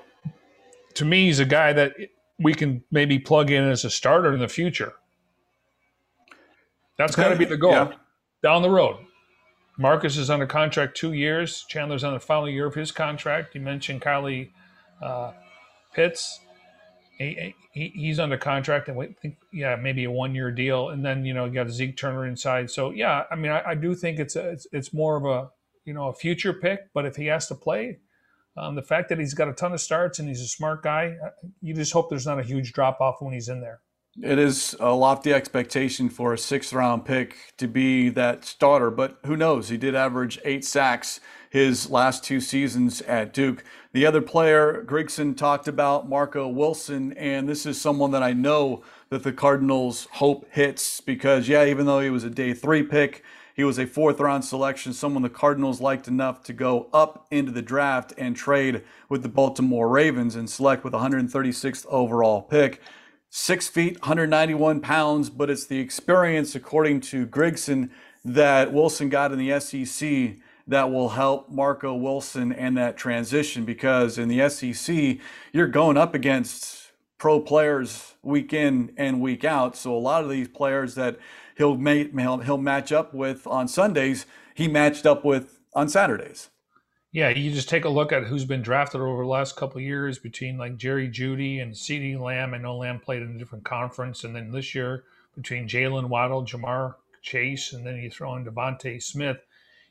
[0.95, 1.93] to me, he's a guy that
[2.39, 4.93] we can maybe plug in as a starter in the future.
[6.97, 7.93] That's got to be the goal yeah.
[8.43, 8.97] down the road.
[9.82, 11.65] Marcus is under contract two years.
[11.67, 13.56] Chandler's on the final year of his contract.
[13.56, 14.52] You mentioned Kylie
[15.02, 15.32] uh,
[15.94, 16.39] Fitts,
[17.17, 20.89] he, he, he's under contract and we think, yeah, maybe a one year deal.
[20.89, 22.70] And then, you know, you got Zeke Turner inside.
[22.72, 25.50] So, yeah, I mean, I, I do think it's, a, it's, it's more of a,
[25.86, 26.94] you know, a future pick.
[26.94, 28.00] But if he has to play,
[28.58, 31.15] um, the fact that he's got a ton of starts and he's a smart guy,
[31.24, 31.30] uh,
[31.62, 33.80] you just hope there's not a huge drop off when he's in there.
[34.19, 39.17] It is a lofty expectation for a sixth round pick to be that starter, but
[39.26, 39.69] who knows?
[39.69, 43.63] He did average eight sacks his last two seasons at Duke.
[43.93, 48.84] The other player, Grigson talked about Marco Wilson, and this is someone that I know
[49.10, 53.24] that the Cardinals hope hits because, yeah, even though he was a day three pick,
[53.54, 57.52] he was a fourth round selection, someone the Cardinals liked enough to go up into
[57.52, 62.82] the draft and trade with the Baltimore Ravens and select with 136th overall pick
[63.32, 67.89] six feet, 191 pounds, but it's the experience, according to Grigson,
[68.26, 70.36] that Wilson got in the SEC
[70.67, 75.17] that will help Marco Wilson and that transition because in the SEC,
[75.52, 79.76] you're going up against pro players week in and week out.
[79.76, 81.17] So a lot of these players that
[81.58, 86.50] he'll, he'll match up with on Sundays, he matched up with on Saturdays.
[87.14, 90.18] Yeah, you just take a look at who's been drafted over the last couple years
[90.18, 92.54] between like Jerry Jeudy and CeeDee Lamb.
[92.54, 95.04] I know Lamb played in a different conference, and then this year
[95.36, 99.46] between Jaylen Waddle, Ja'Marr Chase, and then you throw in DeVonta Smith.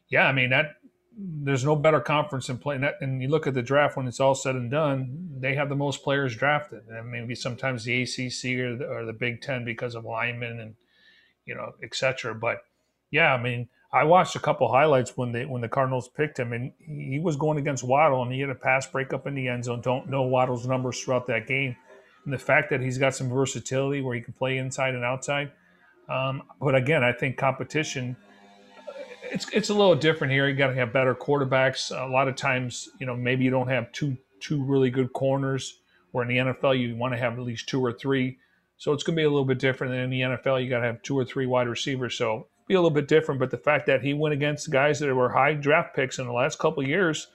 [0.08, 0.76] Yeah, I mean that
[1.16, 4.20] there's no better conference in playing that, and you look at the draft when it's
[4.20, 6.88] all said and done, they have the most players drafted.
[6.88, 10.74] And maybe sometimes the ACC or the, or the Big Ten because of linemen and
[11.44, 12.34] you know, etc.
[12.34, 12.64] But
[13.10, 16.52] yeah, I mean, I watched a couple highlights when they when the Cardinals picked him,
[16.52, 19.64] and he was going against Waddle, and he had a pass breakup in the end
[19.64, 19.80] zone.
[19.80, 21.74] Don't know Waddle's numbers throughout that game,
[22.24, 25.50] and the fact that he's got some versatility where he can play inside and outside.
[26.08, 28.16] Um, but again, I think competition.
[29.24, 30.48] It's it's a little different here.
[30.48, 31.90] You got to have better quarterbacks.
[31.90, 35.78] A lot of times, you know, maybe you don't have two two really good corners.
[36.12, 38.38] Where in the NFL, you want to have at least two or three.
[38.78, 40.62] So it's going to be a little bit different than in the NFL.
[40.62, 42.16] You got to have two or three wide receivers.
[42.16, 43.40] So be a little bit different.
[43.40, 46.32] But the fact that he went against guys that were high draft picks in the
[46.32, 47.26] last couple years,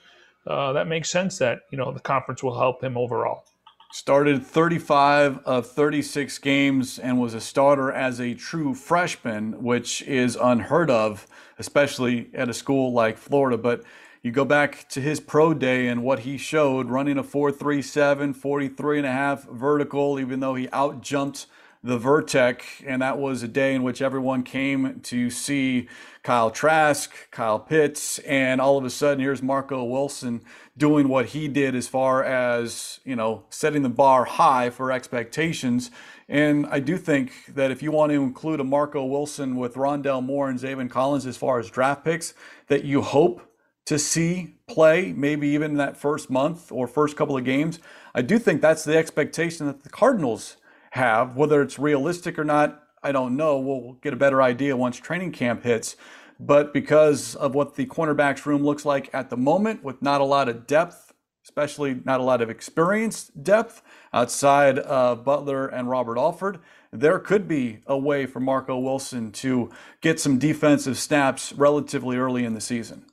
[0.48, 1.38] uh, that makes sense.
[1.38, 3.44] That you know the conference will help him overall.
[3.92, 10.38] Started 35 of 36 games and was a starter as a true freshman, which is
[10.42, 11.28] unheard of,
[11.60, 13.58] especially at a school like Florida.
[13.58, 13.84] But
[14.22, 18.98] you go back to his pro day and what he showed running a 437 43
[18.98, 21.46] and a half vertical even though he out jumped
[21.86, 25.88] the Vertec, and that was a day in which everyone came to see
[26.24, 30.42] Kyle Trask, Kyle Pitts, and all of a sudden here's Marco Wilson
[30.76, 35.92] doing what he did as far as, you know, setting the bar high for expectations.
[36.28, 40.26] And I do think that if you want to include a Marco Wilson with Rondale
[40.26, 42.34] Moore and Zaven Collins as far as draft picks,
[42.68, 43.44] that you hope
[43.86, 47.78] to see play, maybe even that first month or first couple of games,
[48.16, 50.58] I do think that's the expectation that the Cardinals
[50.96, 51.36] have.
[51.36, 53.60] Whether it's realistic or not, I don't know.
[53.60, 55.96] We'll get a better idea once training camp hits.
[56.40, 60.26] But because of what the cornerbacks room looks like at the moment, with not a
[60.26, 63.82] lot of depth, especially not a lot of experienced depth
[64.14, 66.60] outside of Butler and Robert Alford,
[66.92, 69.70] there could be a way for Marco Wilson to
[70.02, 73.06] get some defensive snaps relatively early in the season.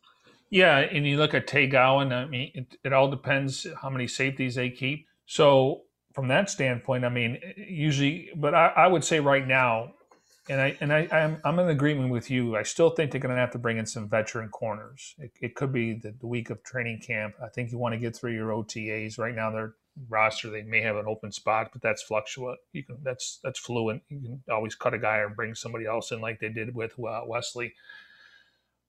[0.50, 2.12] Yeah, and you look at Tay Gowan.
[2.12, 5.06] I mean, it, it all depends how many safeties they keep.
[5.26, 5.82] So
[6.14, 9.94] from that standpoint, I mean, usually, but I, I would say right now,
[10.48, 12.56] and I and I I'm, I'm in agreement with you.
[12.56, 15.14] I still think they're going to have to bring in some veteran corners.
[15.18, 17.34] It, it could be the, the, week of training camp.
[17.42, 19.18] I think you want to get through your OTAs.
[19.18, 19.74] Right now, their
[20.08, 22.58] roster they may have an open spot, but that's fluctuate.
[22.72, 24.02] You can that's that's fluent.
[24.08, 26.98] You can always cut a guy or bring somebody else in, like they did with
[26.98, 27.74] uh, Wesley.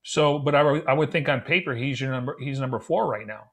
[0.02, 2.36] So, but I, I would think on paper he's your number.
[2.40, 3.52] He's number four right now.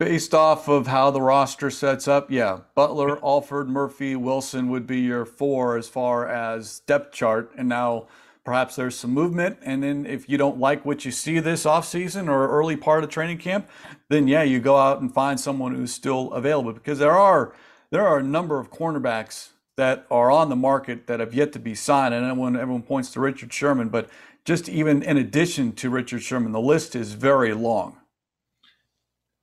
[0.00, 5.00] Based off of how the roster sets up, yeah, Butler, Alford, Murphy, Wilson would be
[5.00, 7.52] your four as far as depth chart.
[7.58, 8.06] And now
[8.42, 9.58] perhaps there's some movement.
[9.60, 13.10] And then if you don't like what you see this offseason or early part of
[13.10, 13.68] training camp,
[14.08, 17.54] then yeah, you go out and find someone who's still available because there are
[17.90, 21.58] there are a number of cornerbacks that are on the market that have yet to
[21.58, 22.14] be signed.
[22.14, 24.08] And everyone everyone points to Richard Sherman, but
[24.46, 27.98] just even in addition to Richard Sherman, the list is very long.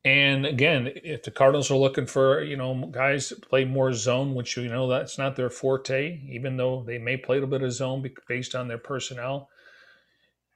[0.08, 4.36] And again, if the Cardinals are looking for, you know, guys to play more zone,
[4.36, 7.66] which you know that's not their forte, even though they may play a little bit
[7.66, 9.50] of zone based on their personnel.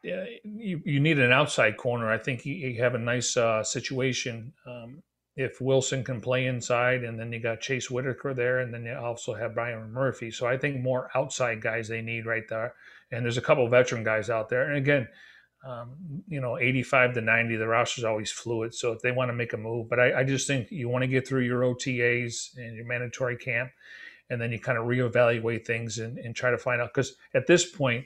[0.04, 2.10] You, you need an outside corner.
[2.10, 5.04] I think you, you have a nice uh, situation um,
[5.36, 8.96] if Wilson can play inside, and then you got Chase Whitaker there, and then you
[8.96, 10.32] also have Byron Murphy.
[10.32, 12.74] So I think more outside guys they need right there.
[13.12, 14.70] And there's a couple veteran guys out there.
[14.70, 15.10] And again,
[15.64, 18.74] um, you know, 85 to 90, the roster is always fluid.
[18.74, 21.04] So if they want to make a move, but I, I just think you want
[21.04, 23.72] to get through your OTAs and your mandatory camp,
[24.30, 26.94] and then you kind of reevaluate things and, and try to find out.
[26.94, 28.06] Because at this point,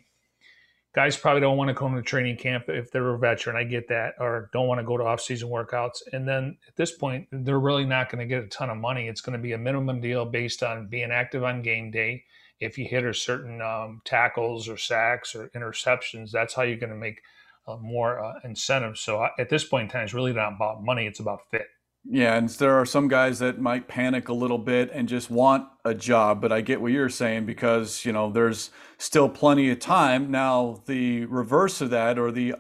[0.93, 3.55] guys probably don't want to come to training camp if they're a veteran.
[3.55, 6.01] I get that, or don't want to go to off-season workouts.
[6.11, 9.07] And then at this point, they're really not going to get a ton of money.
[9.07, 12.25] It's going to be a minimum deal based on being active on game day.
[12.59, 16.89] If you hit a certain um, tackles or sacks or interceptions, that's how you're going
[16.89, 17.21] to make–
[17.67, 19.01] uh, more uh, incentives.
[19.01, 21.67] So I, at this point in time, it's really not about money; it's about fit.
[22.07, 25.67] Yeah, and there are some guys that might panic a little bit and just want
[25.83, 29.79] a job, but I get what you're saying because, you know, there's still plenty of
[29.79, 30.29] time.
[30.29, 32.55] Now, the reverse of that or the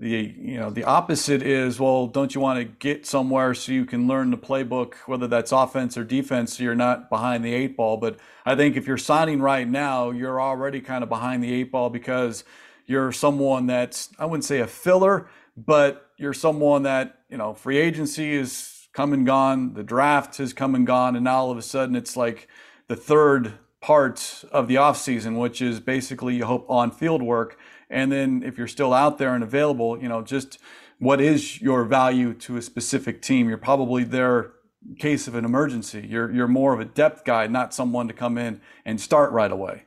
[0.00, 3.84] the you know, the opposite is, well, don't you want to get somewhere so you
[3.84, 7.76] can learn the playbook whether that's offense or defense so you're not behind the eight
[7.76, 11.52] ball, but I think if you're signing right now, you're already kind of behind the
[11.52, 12.44] eight ball because
[12.88, 17.78] you're someone that's I wouldn't say a filler, but you're someone that you know free
[17.78, 21.58] agency is come and gone, the draft has come and gone, and now all of
[21.58, 22.48] a sudden it's like
[22.88, 27.56] the third part of the offseason, which is basically you hope on field work.
[27.90, 30.58] And then if you're still out there and available, you know, just
[30.98, 33.48] what is your value to a specific team?
[33.48, 34.52] You're probably there
[34.88, 36.06] in case of an emergency.
[36.08, 39.52] You're you're more of a depth guy, not someone to come in and start right
[39.52, 39.84] away.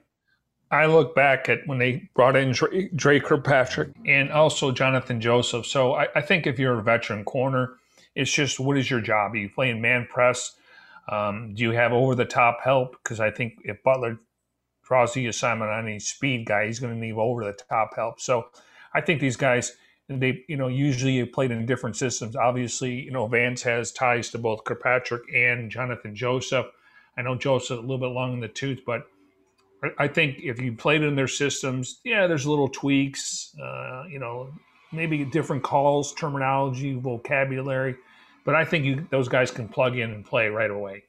[0.72, 2.53] I look back at when they brought in
[2.95, 5.65] Dre Kirkpatrick and also Jonathan Joseph.
[5.65, 7.74] So I, I, think if you're a veteran corner,
[8.15, 9.34] it's just what is your job?
[9.34, 10.55] Are you playing man press?
[11.09, 12.95] Um, do you have over the top help?
[13.03, 14.17] Because I think if Butler
[14.84, 18.22] draws the assignment on any speed guy, he's going to need over the top help.
[18.22, 18.47] So
[18.93, 19.76] I think these guys,
[20.07, 22.36] they you know usually played in different systems.
[22.36, 26.67] Obviously, you know Vance has ties to both Kirkpatrick and Jonathan Joseph.
[27.17, 29.07] I know Joseph a little bit long in the tooth, but
[29.98, 34.52] I think if you played in their systems, yeah, there's little tweaks, uh, you know,
[34.92, 37.96] maybe different calls, terminology, vocabulary,
[38.46, 41.04] but I think you, those guys can plug in and play right away.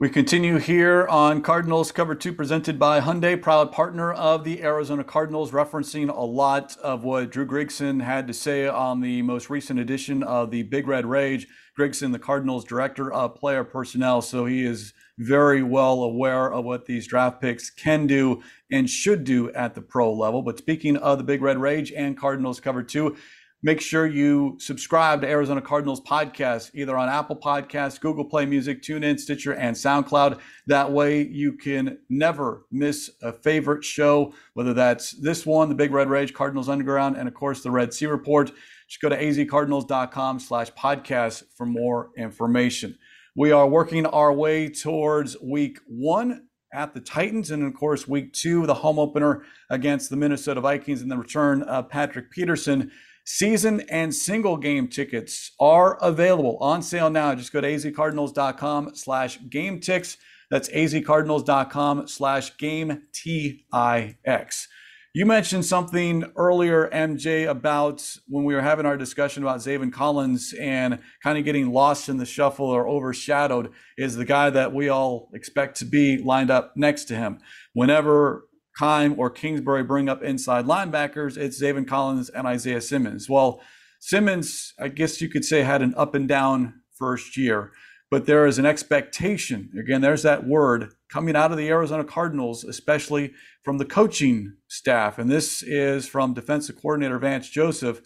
[0.00, 5.04] We continue here on Cardinals Cover 2 presented by Hyundai, proud partner of the Arizona
[5.04, 9.78] Cardinals, referencing a lot of what Dru Grigson had to say on the most recent
[9.78, 11.46] edition of the Big Red Rage.
[11.78, 16.86] Grigson, the Cardinals director of player personnel, so he is very well aware of what
[16.86, 18.42] these draft picks can do
[18.72, 20.42] and should do at the pro level.
[20.42, 23.16] But speaking of the Big Red Rage and Cardinals Cover 2,
[23.62, 28.82] make sure you subscribe to Arizona Cardinals podcast, either on Apple Podcasts, Google Play Music,
[28.82, 30.40] TuneIn, Stitcher, and SoundCloud.
[30.66, 35.92] That way you can never miss a favorite show, whether that's this one, the Big
[35.92, 38.50] Red Rage, Cardinals Underground, and of course the Red Sea Report.
[38.88, 42.98] Just go to azcardinals.com slash podcast for more information.
[43.36, 48.32] We are working our way towards week one at the Titans, and of course, week
[48.32, 52.92] two, the home opener against the Minnesota Vikings, and the return of Patrick Peterson.
[53.24, 57.34] Season and single game tickets are available on sale now.
[57.34, 60.16] Just go to azcardinals.com slash game ticks.
[60.50, 64.68] That's azcardinals.com slash game T I X.
[65.16, 70.52] You mentioned something earlier, MJ, about when we were having our discussion about Zaven Collins
[70.60, 74.88] and kind of getting lost in the shuffle or overshadowed is the guy that we
[74.88, 77.38] all expect to be lined up next to him.
[77.74, 83.28] Whenever Keim or Kingsbury bring up inside linebackers, it's Zaven Collins and Isaiah Simmons.
[83.28, 83.60] Well,
[84.00, 87.70] Simmons, I guess you could say, had an up and down first year
[88.14, 89.70] but there is an expectation.
[89.76, 95.16] Again, there's that word coming out of the Arizona Cardinals, especially from the coaching staff.
[95.16, 98.00] And this is from defensive coordinator Vance Joseph.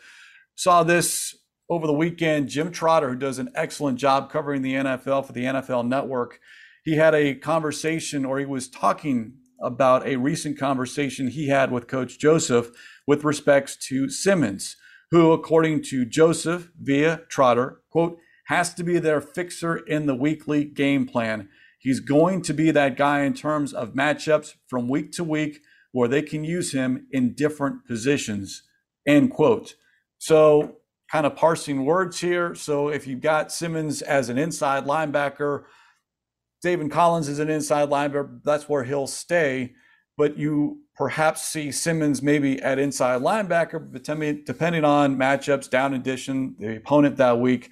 [0.57, 1.35] Saw this
[1.71, 2.51] over the weekend.
[2.51, 6.39] Jim Trotter, who does an excellent job covering the NFL for the NFL Network,
[6.85, 11.89] he had a conversation or he was talking about a recent conversation he had with
[11.89, 12.69] Coach Joseph
[13.07, 14.77] with respects to Simmons,
[15.13, 20.67] who, according to Joseph via Trotter, quote, has to be their fixer in the weekly
[20.67, 21.49] game plan.
[21.79, 25.61] He's going to be that guy in terms of matchups from week to week
[25.93, 28.63] where they can use him in different positions.
[29.07, 29.75] End quote.
[30.19, 30.79] So,
[31.11, 32.55] kind of parsing words here.
[32.55, 35.65] So, if you've got Simmons as an inside linebacker,
[36.65, 39.75] Zaven Collins is an inside linebacker, that's where he'll stay.
[40.17, 46.57] But you perhaps see Simmons maybe at inside linebacker, but depending on matchups, down addition,
[46.59, 47.71] the opponent that week.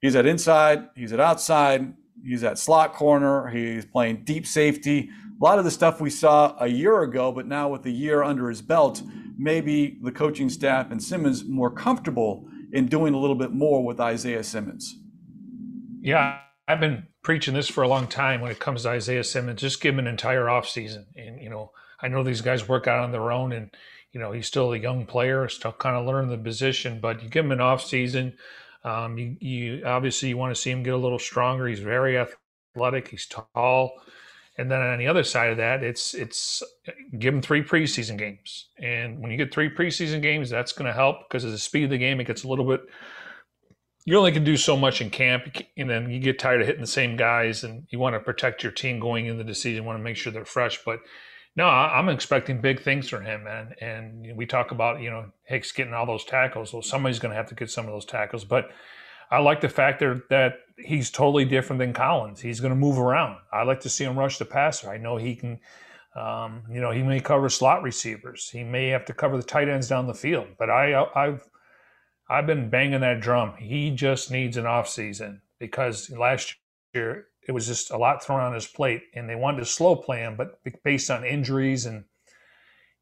[0.00, 1.92] He's at inside, he's at outside,
[2.24, 5.10] he's at slot corner, he's playing deep safety.
[5.40, 8.22] A lot of the stuff we saw a year ago, but now with a year
[8.22, 9.02] under his belt,
[9.38, 14.00] maybe the coaching staff and Simmons more comfortable in doing a little bit more with
[14.00, 14.96] Isaiah Simmons.
[16.00, 19.60] Yeah, I've been preaching this for a long time when it comes to Isaiah Simmons.
[19.60, 21.04] Just give him an entire offseason.
[21.16, 23.70] And, you know, I know these guys work out on their own and,
[24.12, 27.28] you know, he's still a young player, still kind of learning the position, but you
[27.28, 28.34] give him an offseason.
[28.88, 31.66] Um, you, you obviously you want to see him get a little stronger.
[31.66, 33.08] He's very athletic.
[33.08, 33.92] He's tall.
[34.56, 36.62] And then on the other side of that, it's it's
[37.18, 38.68] give him three preseason games.
[38.78, 41.84] And when you get three preseason games, that's going to help because of the speed
[41.84, 42.20] of the game.
[42.20, 42.80] It gets a little bit.
[44.04, 46.80] You only can do so much in camp, and then you get tired of hitting
[46.80, 47.62] the same guys.
[47.62, 49.82] And you want to protect your team going into the season.
[49.82, 51.00] You want to make sure they're fresh, but
[51.56, 53.74] no, I'm expecting big things from him, man.
[53.80, 56.72] And we talk about you know Hicks getting all those tackles.
[56.72, 58.44] Well, somebody's going to have to get some of those tackles.
[58.44, 58.70] But
[59.30, 62.40] I like the fact that that he's totally different than Collins.
[62.40, 63.38] He's going to move around.
[63.52, 64.90] I like to see him rush the passer.
[64.90, 65.60] I know he can.
[66.16, 68.48] Um, you know, he may cover slot receivers.
[68.50, 70.48] He may have to cover the tight ends down the field.
[70.58, 71.48] But I, I've
[72.28, 73.54] I've been banging that drum.
[73.58, 76.56] He just needs an off season because last
[76.94, 79.96] year it was just a lot thrown on his plate, and they wanted to slow
[79.96, 82.04] play him, but based on injuries and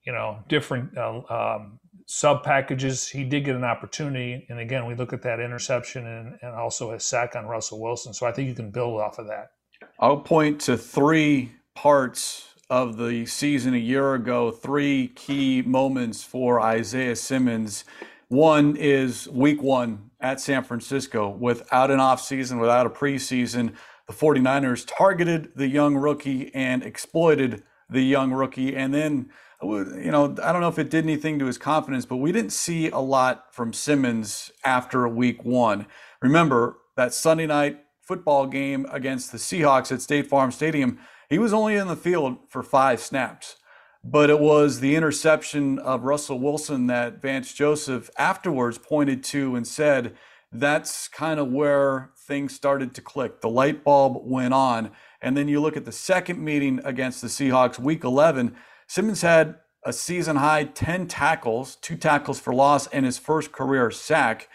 [0.04, 4.46] you know different uh, um, sub packages, he did get an opportunity.
[4.48, 8.14] And again, we look at that interception and, and also a sack on Russell Wilson.
[8.14, 9.50] So I think you can build off of that.
[9.98, 16.60] I'll point to three parts of the season a year ago, three key moments for
[16.60, 17.84] Isaiah Simmons.
[18.28, 23.74] One is week one at San Francisco without an offseason, without a preseason
[24.06, 28.76] the 49ers targeted the young rookie and exploited the young rookie.
[28.76, 29.30] And then,
[29.62, 32.32] uh, you know, I don't know if it did anything to his confidence, but we
[32.32, 35.86] didn't see a lot from Simmons after week one.
[36.20, 40.98] Remember that Sunday night football game against the Seahawks at State Farm Stadium,
[41.28, 43.56] he was only in the field for five snaps.
[44.04, 49.66] But it was the interception of Russell Wilson that Vance Joseph afterwards pointed to and
[49.66, 50.14] said,
[50.52, 53.40] that's kind of where things started to click.
[53.40, 54.90] The light bulb went on.
[55.20, 58.54] And then you look at the second meeting against the Seahawks, week 11,
[58.86, 63.90] Simmons had a season high 10 tackles, two tackles for loss, and his first career
[63.90, 64.48] sack.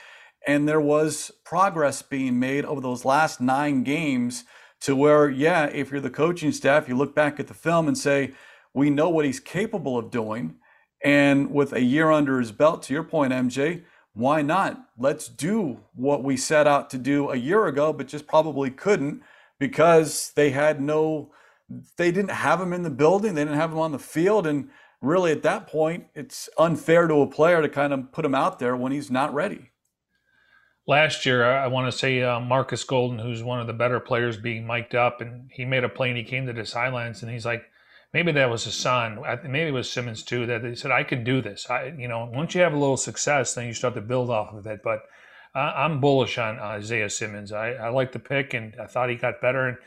[0.47, 4.45] And there was progress being made over those last nine games
[4.81, 7.97] to where, yeah, if you're the coaching staff, you look back at the film and
[7.97, 8.33] say,
[8.73, 10.55] we know what he's capable of doing.
[11.03, 13.83] And with a year under his belt, to your point, MJ,
[14.13, 14.87] why not?
[14.97, 19.21] Let's do what we set out to do a year ago, but just probably couldn't
[19.59, 21.31] because they had no,
[21.97, 24.45] they didn't have him in the building, they didn't have him on the field.
[24.45, 24.69] And
[25.01, 28.59] really, at that point, it's unfair to a player to kind of put him out
[28.59, 29.69] there when he's not ready.
[30.87, 34.35] Last year, I want to say uh, Marcus Golden, who's one of the better players,
[34.35, 37.31] being mic'd up, and he made a play and he came to the sidelines and
[37.31, 37.63] he's like,
[38.13, 41.41] maybe that was Hassan, maybe it was Simmons too, that they said, I can do
[41.41, 41.69] this.
[41.69, 44.53] I, you know, once you have a little success, then you start to build off
[44.53, 44.81] of it.
[44.83, 45.03] But
[45.55, 47.51] uh, I'm bullish on Isaiah Simmons.
[47.51, 49.67] I, I like the pick, and I thought he got better.
[49.67, 49.77] And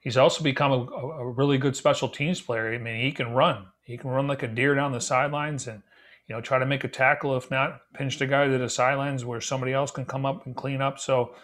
[0.00, 2.72] he's also become a, a, really good special teams player.
[2.72, 3.66] I mean, he can run.
[3.82, 5.82] He can run like a deer down the sidelines and,
[6.28, 7.36] you know, try to make a tackle.
[7.36, 10.54] If not, pinch the guy to the sidelines where somebody else can come up and
[10.54, 11.00] clean up.
[11.00, 11.34] So,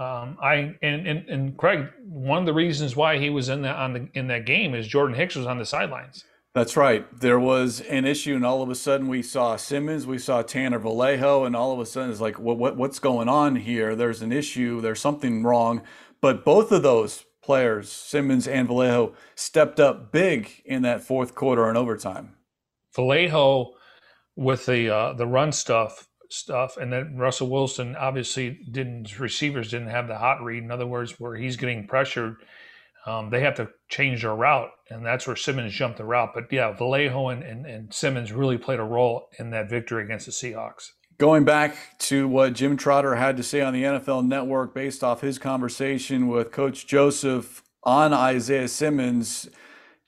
[0.00, 3.76] um, I and, and and Craig, one of the reasons why he was in that
[3.76, 6.24] on the in that game is Jordan Hicks was on the sidelines.
[6.54, 7.06] That's right.
[7.20, 10.78] There was an issue, and all of a sudden we saw Simmons, we saw Tanner
[10.78, 13.94] Vallejo, and all of a sudden it's like, what, what what's going on here?
[13.94, 14.80] There's an issue.
[14.80, 15.82] There's something wrong.
[16.22, 21.68] But both of those players, Simmons and Vallejo, stepped up big in that fourth quarter
[21.68, 22.36] and overtime.
[22.96, 23.74] Vallejo
[24.34, 26.76] with the uh, the run stuff stuff.
[26.76, 30.62] And then Russell Wilson obviously didn't receivers didn't have the hot read.
[30.62, 32.36] In other words, where he's getting pressured,
[33.06, 36.32] um, they have to change their route, and that's where Simmons jumped the route.
[36.34, 40.26] But yeah, Vallejo and, and, and Simmons really played a role in that victory against
[40.26, 40.90] the Seahawks.
[41.18, 45.20] Going back to what Jim Trotter had to say on the NFL Network based off
[45.20, 49.48] his conversation with Coach Joseph on Isaiah Simmons,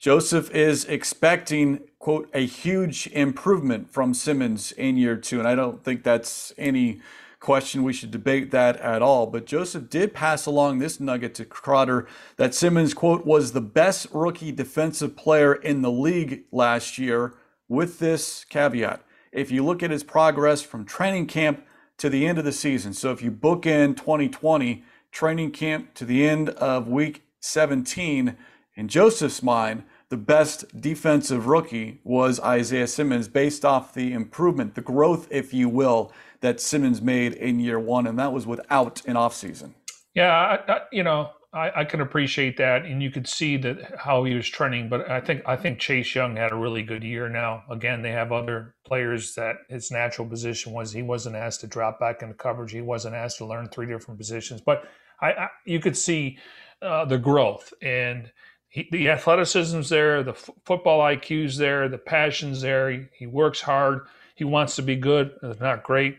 [0.02, 5.38] Joseph is expecting quote, a huge improvement from Simmons in year two.
[5.38, 7.00] And I don't think that's any
[7.38, 7.84] question.
[7.84, 9.28] We should debate that at all.
[9.28, 14.08] But Joseph did pass along this nugget to Trotter that Simmons, quote, was the best
[14.12, 17.34] rookie defensive player in the league last year,
[17.68, 19.04] with this caveat.
[19.30, 21.64] If you look at his progress from training camp
[21.98, 24.82] to the end of the season, so if you book in 2020,
[25.12, 28.36] training camp to the end of week 17,
[28.74, 34.82] in Joseph's mind, the best defensive rookie was Isaiah Simmons based off the improvement, the
[34.82, 38.06] growth, if you will, that Simmons made in year one.
[38.06, 39.72] And that was without an offseason.
[40.12, 43.98] Yeah, I, I, you know, I, I, can appreciate that, and you could see that
[43.98, 44.90] how he was trending.
[44.90, 47.30] But I think I think Chase Young had a really good year.
[47.30, 51.66] Now, again, they have other players that his natural position was he wasn't asked to
[51.66, 52.72] drop back into coverage.
[52.72, 54.60] He wasn't asked to learn three different positions.
[54.60, 54.84] But
[55.22, 56.36] I, you could see
[56.82, 58.30] uh, the growth, and
[58.72, 62.90] he, the athleticism's there, the f- football IQ's there, the passion's there.
[62.90, 64.06] He, he works hard.
[64.34, 65.32] He wants to be good.
[65.42, 66.16] It's not great.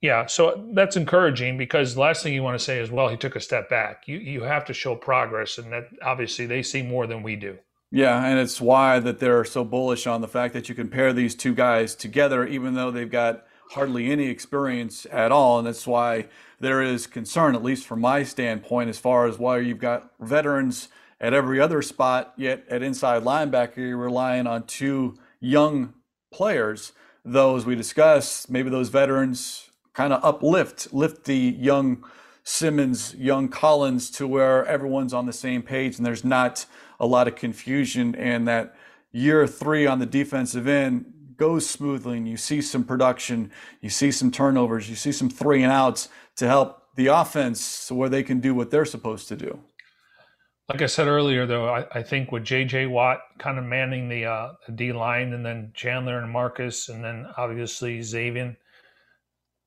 [0.00, 3.16] Yeah, so that's encouraging because the last thing you want to say is, well, he
[3.16, 4.08] took a step back.
[4.08, 7.58] You you have to show progress, and that obviously they see more than we do.
[7.92, 11.12] Yeah, and it's why that they're so bullish on the fact that you can pair
[11.12, 15.86] these two guys together, even though they've got hardly any experience at all, and that's
[15.86, 16.26] why
[16.58, 20.88] there is concern, at least from my standpoint, as far as why you've got veterans
[21.20, 25.94] at every other spot, yet at inside linebacker, you're relying on two young
[26.32, 26.92] players.
[27.26, 32.04] As we discussed, maybe those veterans kind of uplift, lift the young
[32.44, 36.64] Simmons, young Collins to where everyone's on the same page and there's not
[36.98, 38.14] a lot of confusion.
[38.14, 38.74] And that
[39.12, 43.50] year three on the defensive end goes smoothly and you see some production,
[43.82, 48.08] you see some turnovers, you see some three and outs to help the offense where
[48.08, 49.60] they can do what they're supposed to do.
[50.68, 52.86] Like I said earlier, though, I, I think with J.J.
[52.86, 57.26] Watt kind of manning the, uh, D line, and then Chandler and Marcus, and then
[57.38, 58.54] obviously Xavier,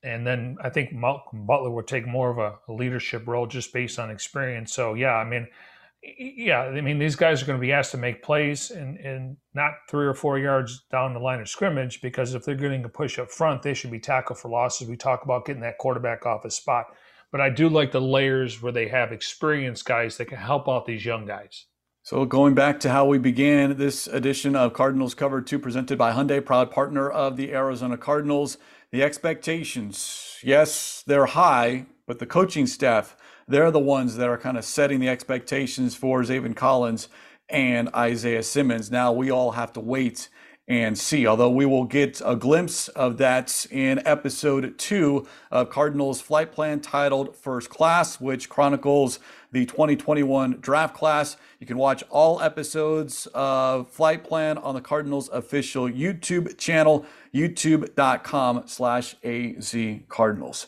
[0.04, 3.74] and then I think Malcolm Butler will take more of a, a leadership role just
[3.74, 4.74] based on experience.
[4.74, 5.48] So yeah, I mean,
[6.18, 9.38] yeah, I mean these guys are going to be asked to make plays and and
[9.54, 12.90] not three or four yards down the line of scrimmage because if they're getting a
[12.90, 14.88] push up front, they should be tackled for losses.
[14.88, 16.86] We talk about getting that quarterback off his spot.
[17.32, 20.86] But I do like the layers where they have experienced guys that can help out
[20.86, 21.66] these young guys.
[22.04, 26.14] So, going back to how we began this edition of Cardinals Cover 2 presented by
[26.14, 28.58] Hyundai, proud partner of the Arizona Cardinals,
[28.92, 33.16] the expectations, yes, they're high, but the coaching staff,
[33.48, 37.08] they're the ones that are kind of setting the expectations for Zaven Collins
[37.50, 38.90] and Isaiah Simmons.
[38.90, 40.28] Now we all have to wait
[40.72, 41.28] and see.
[41.28, 46.80] Although we will get a glimpse of that in episode two of Cardinals flight plan
[46.80, 49.20] titled First Class, which chronicles
[49.52, 51.36] the 2021 draft class.
[51.60, 58.64] You can watch all episodes of Flight Plan on the Cardinals official YouTube channel, youtube.com
[58.68, 60.68] slash azcardinals.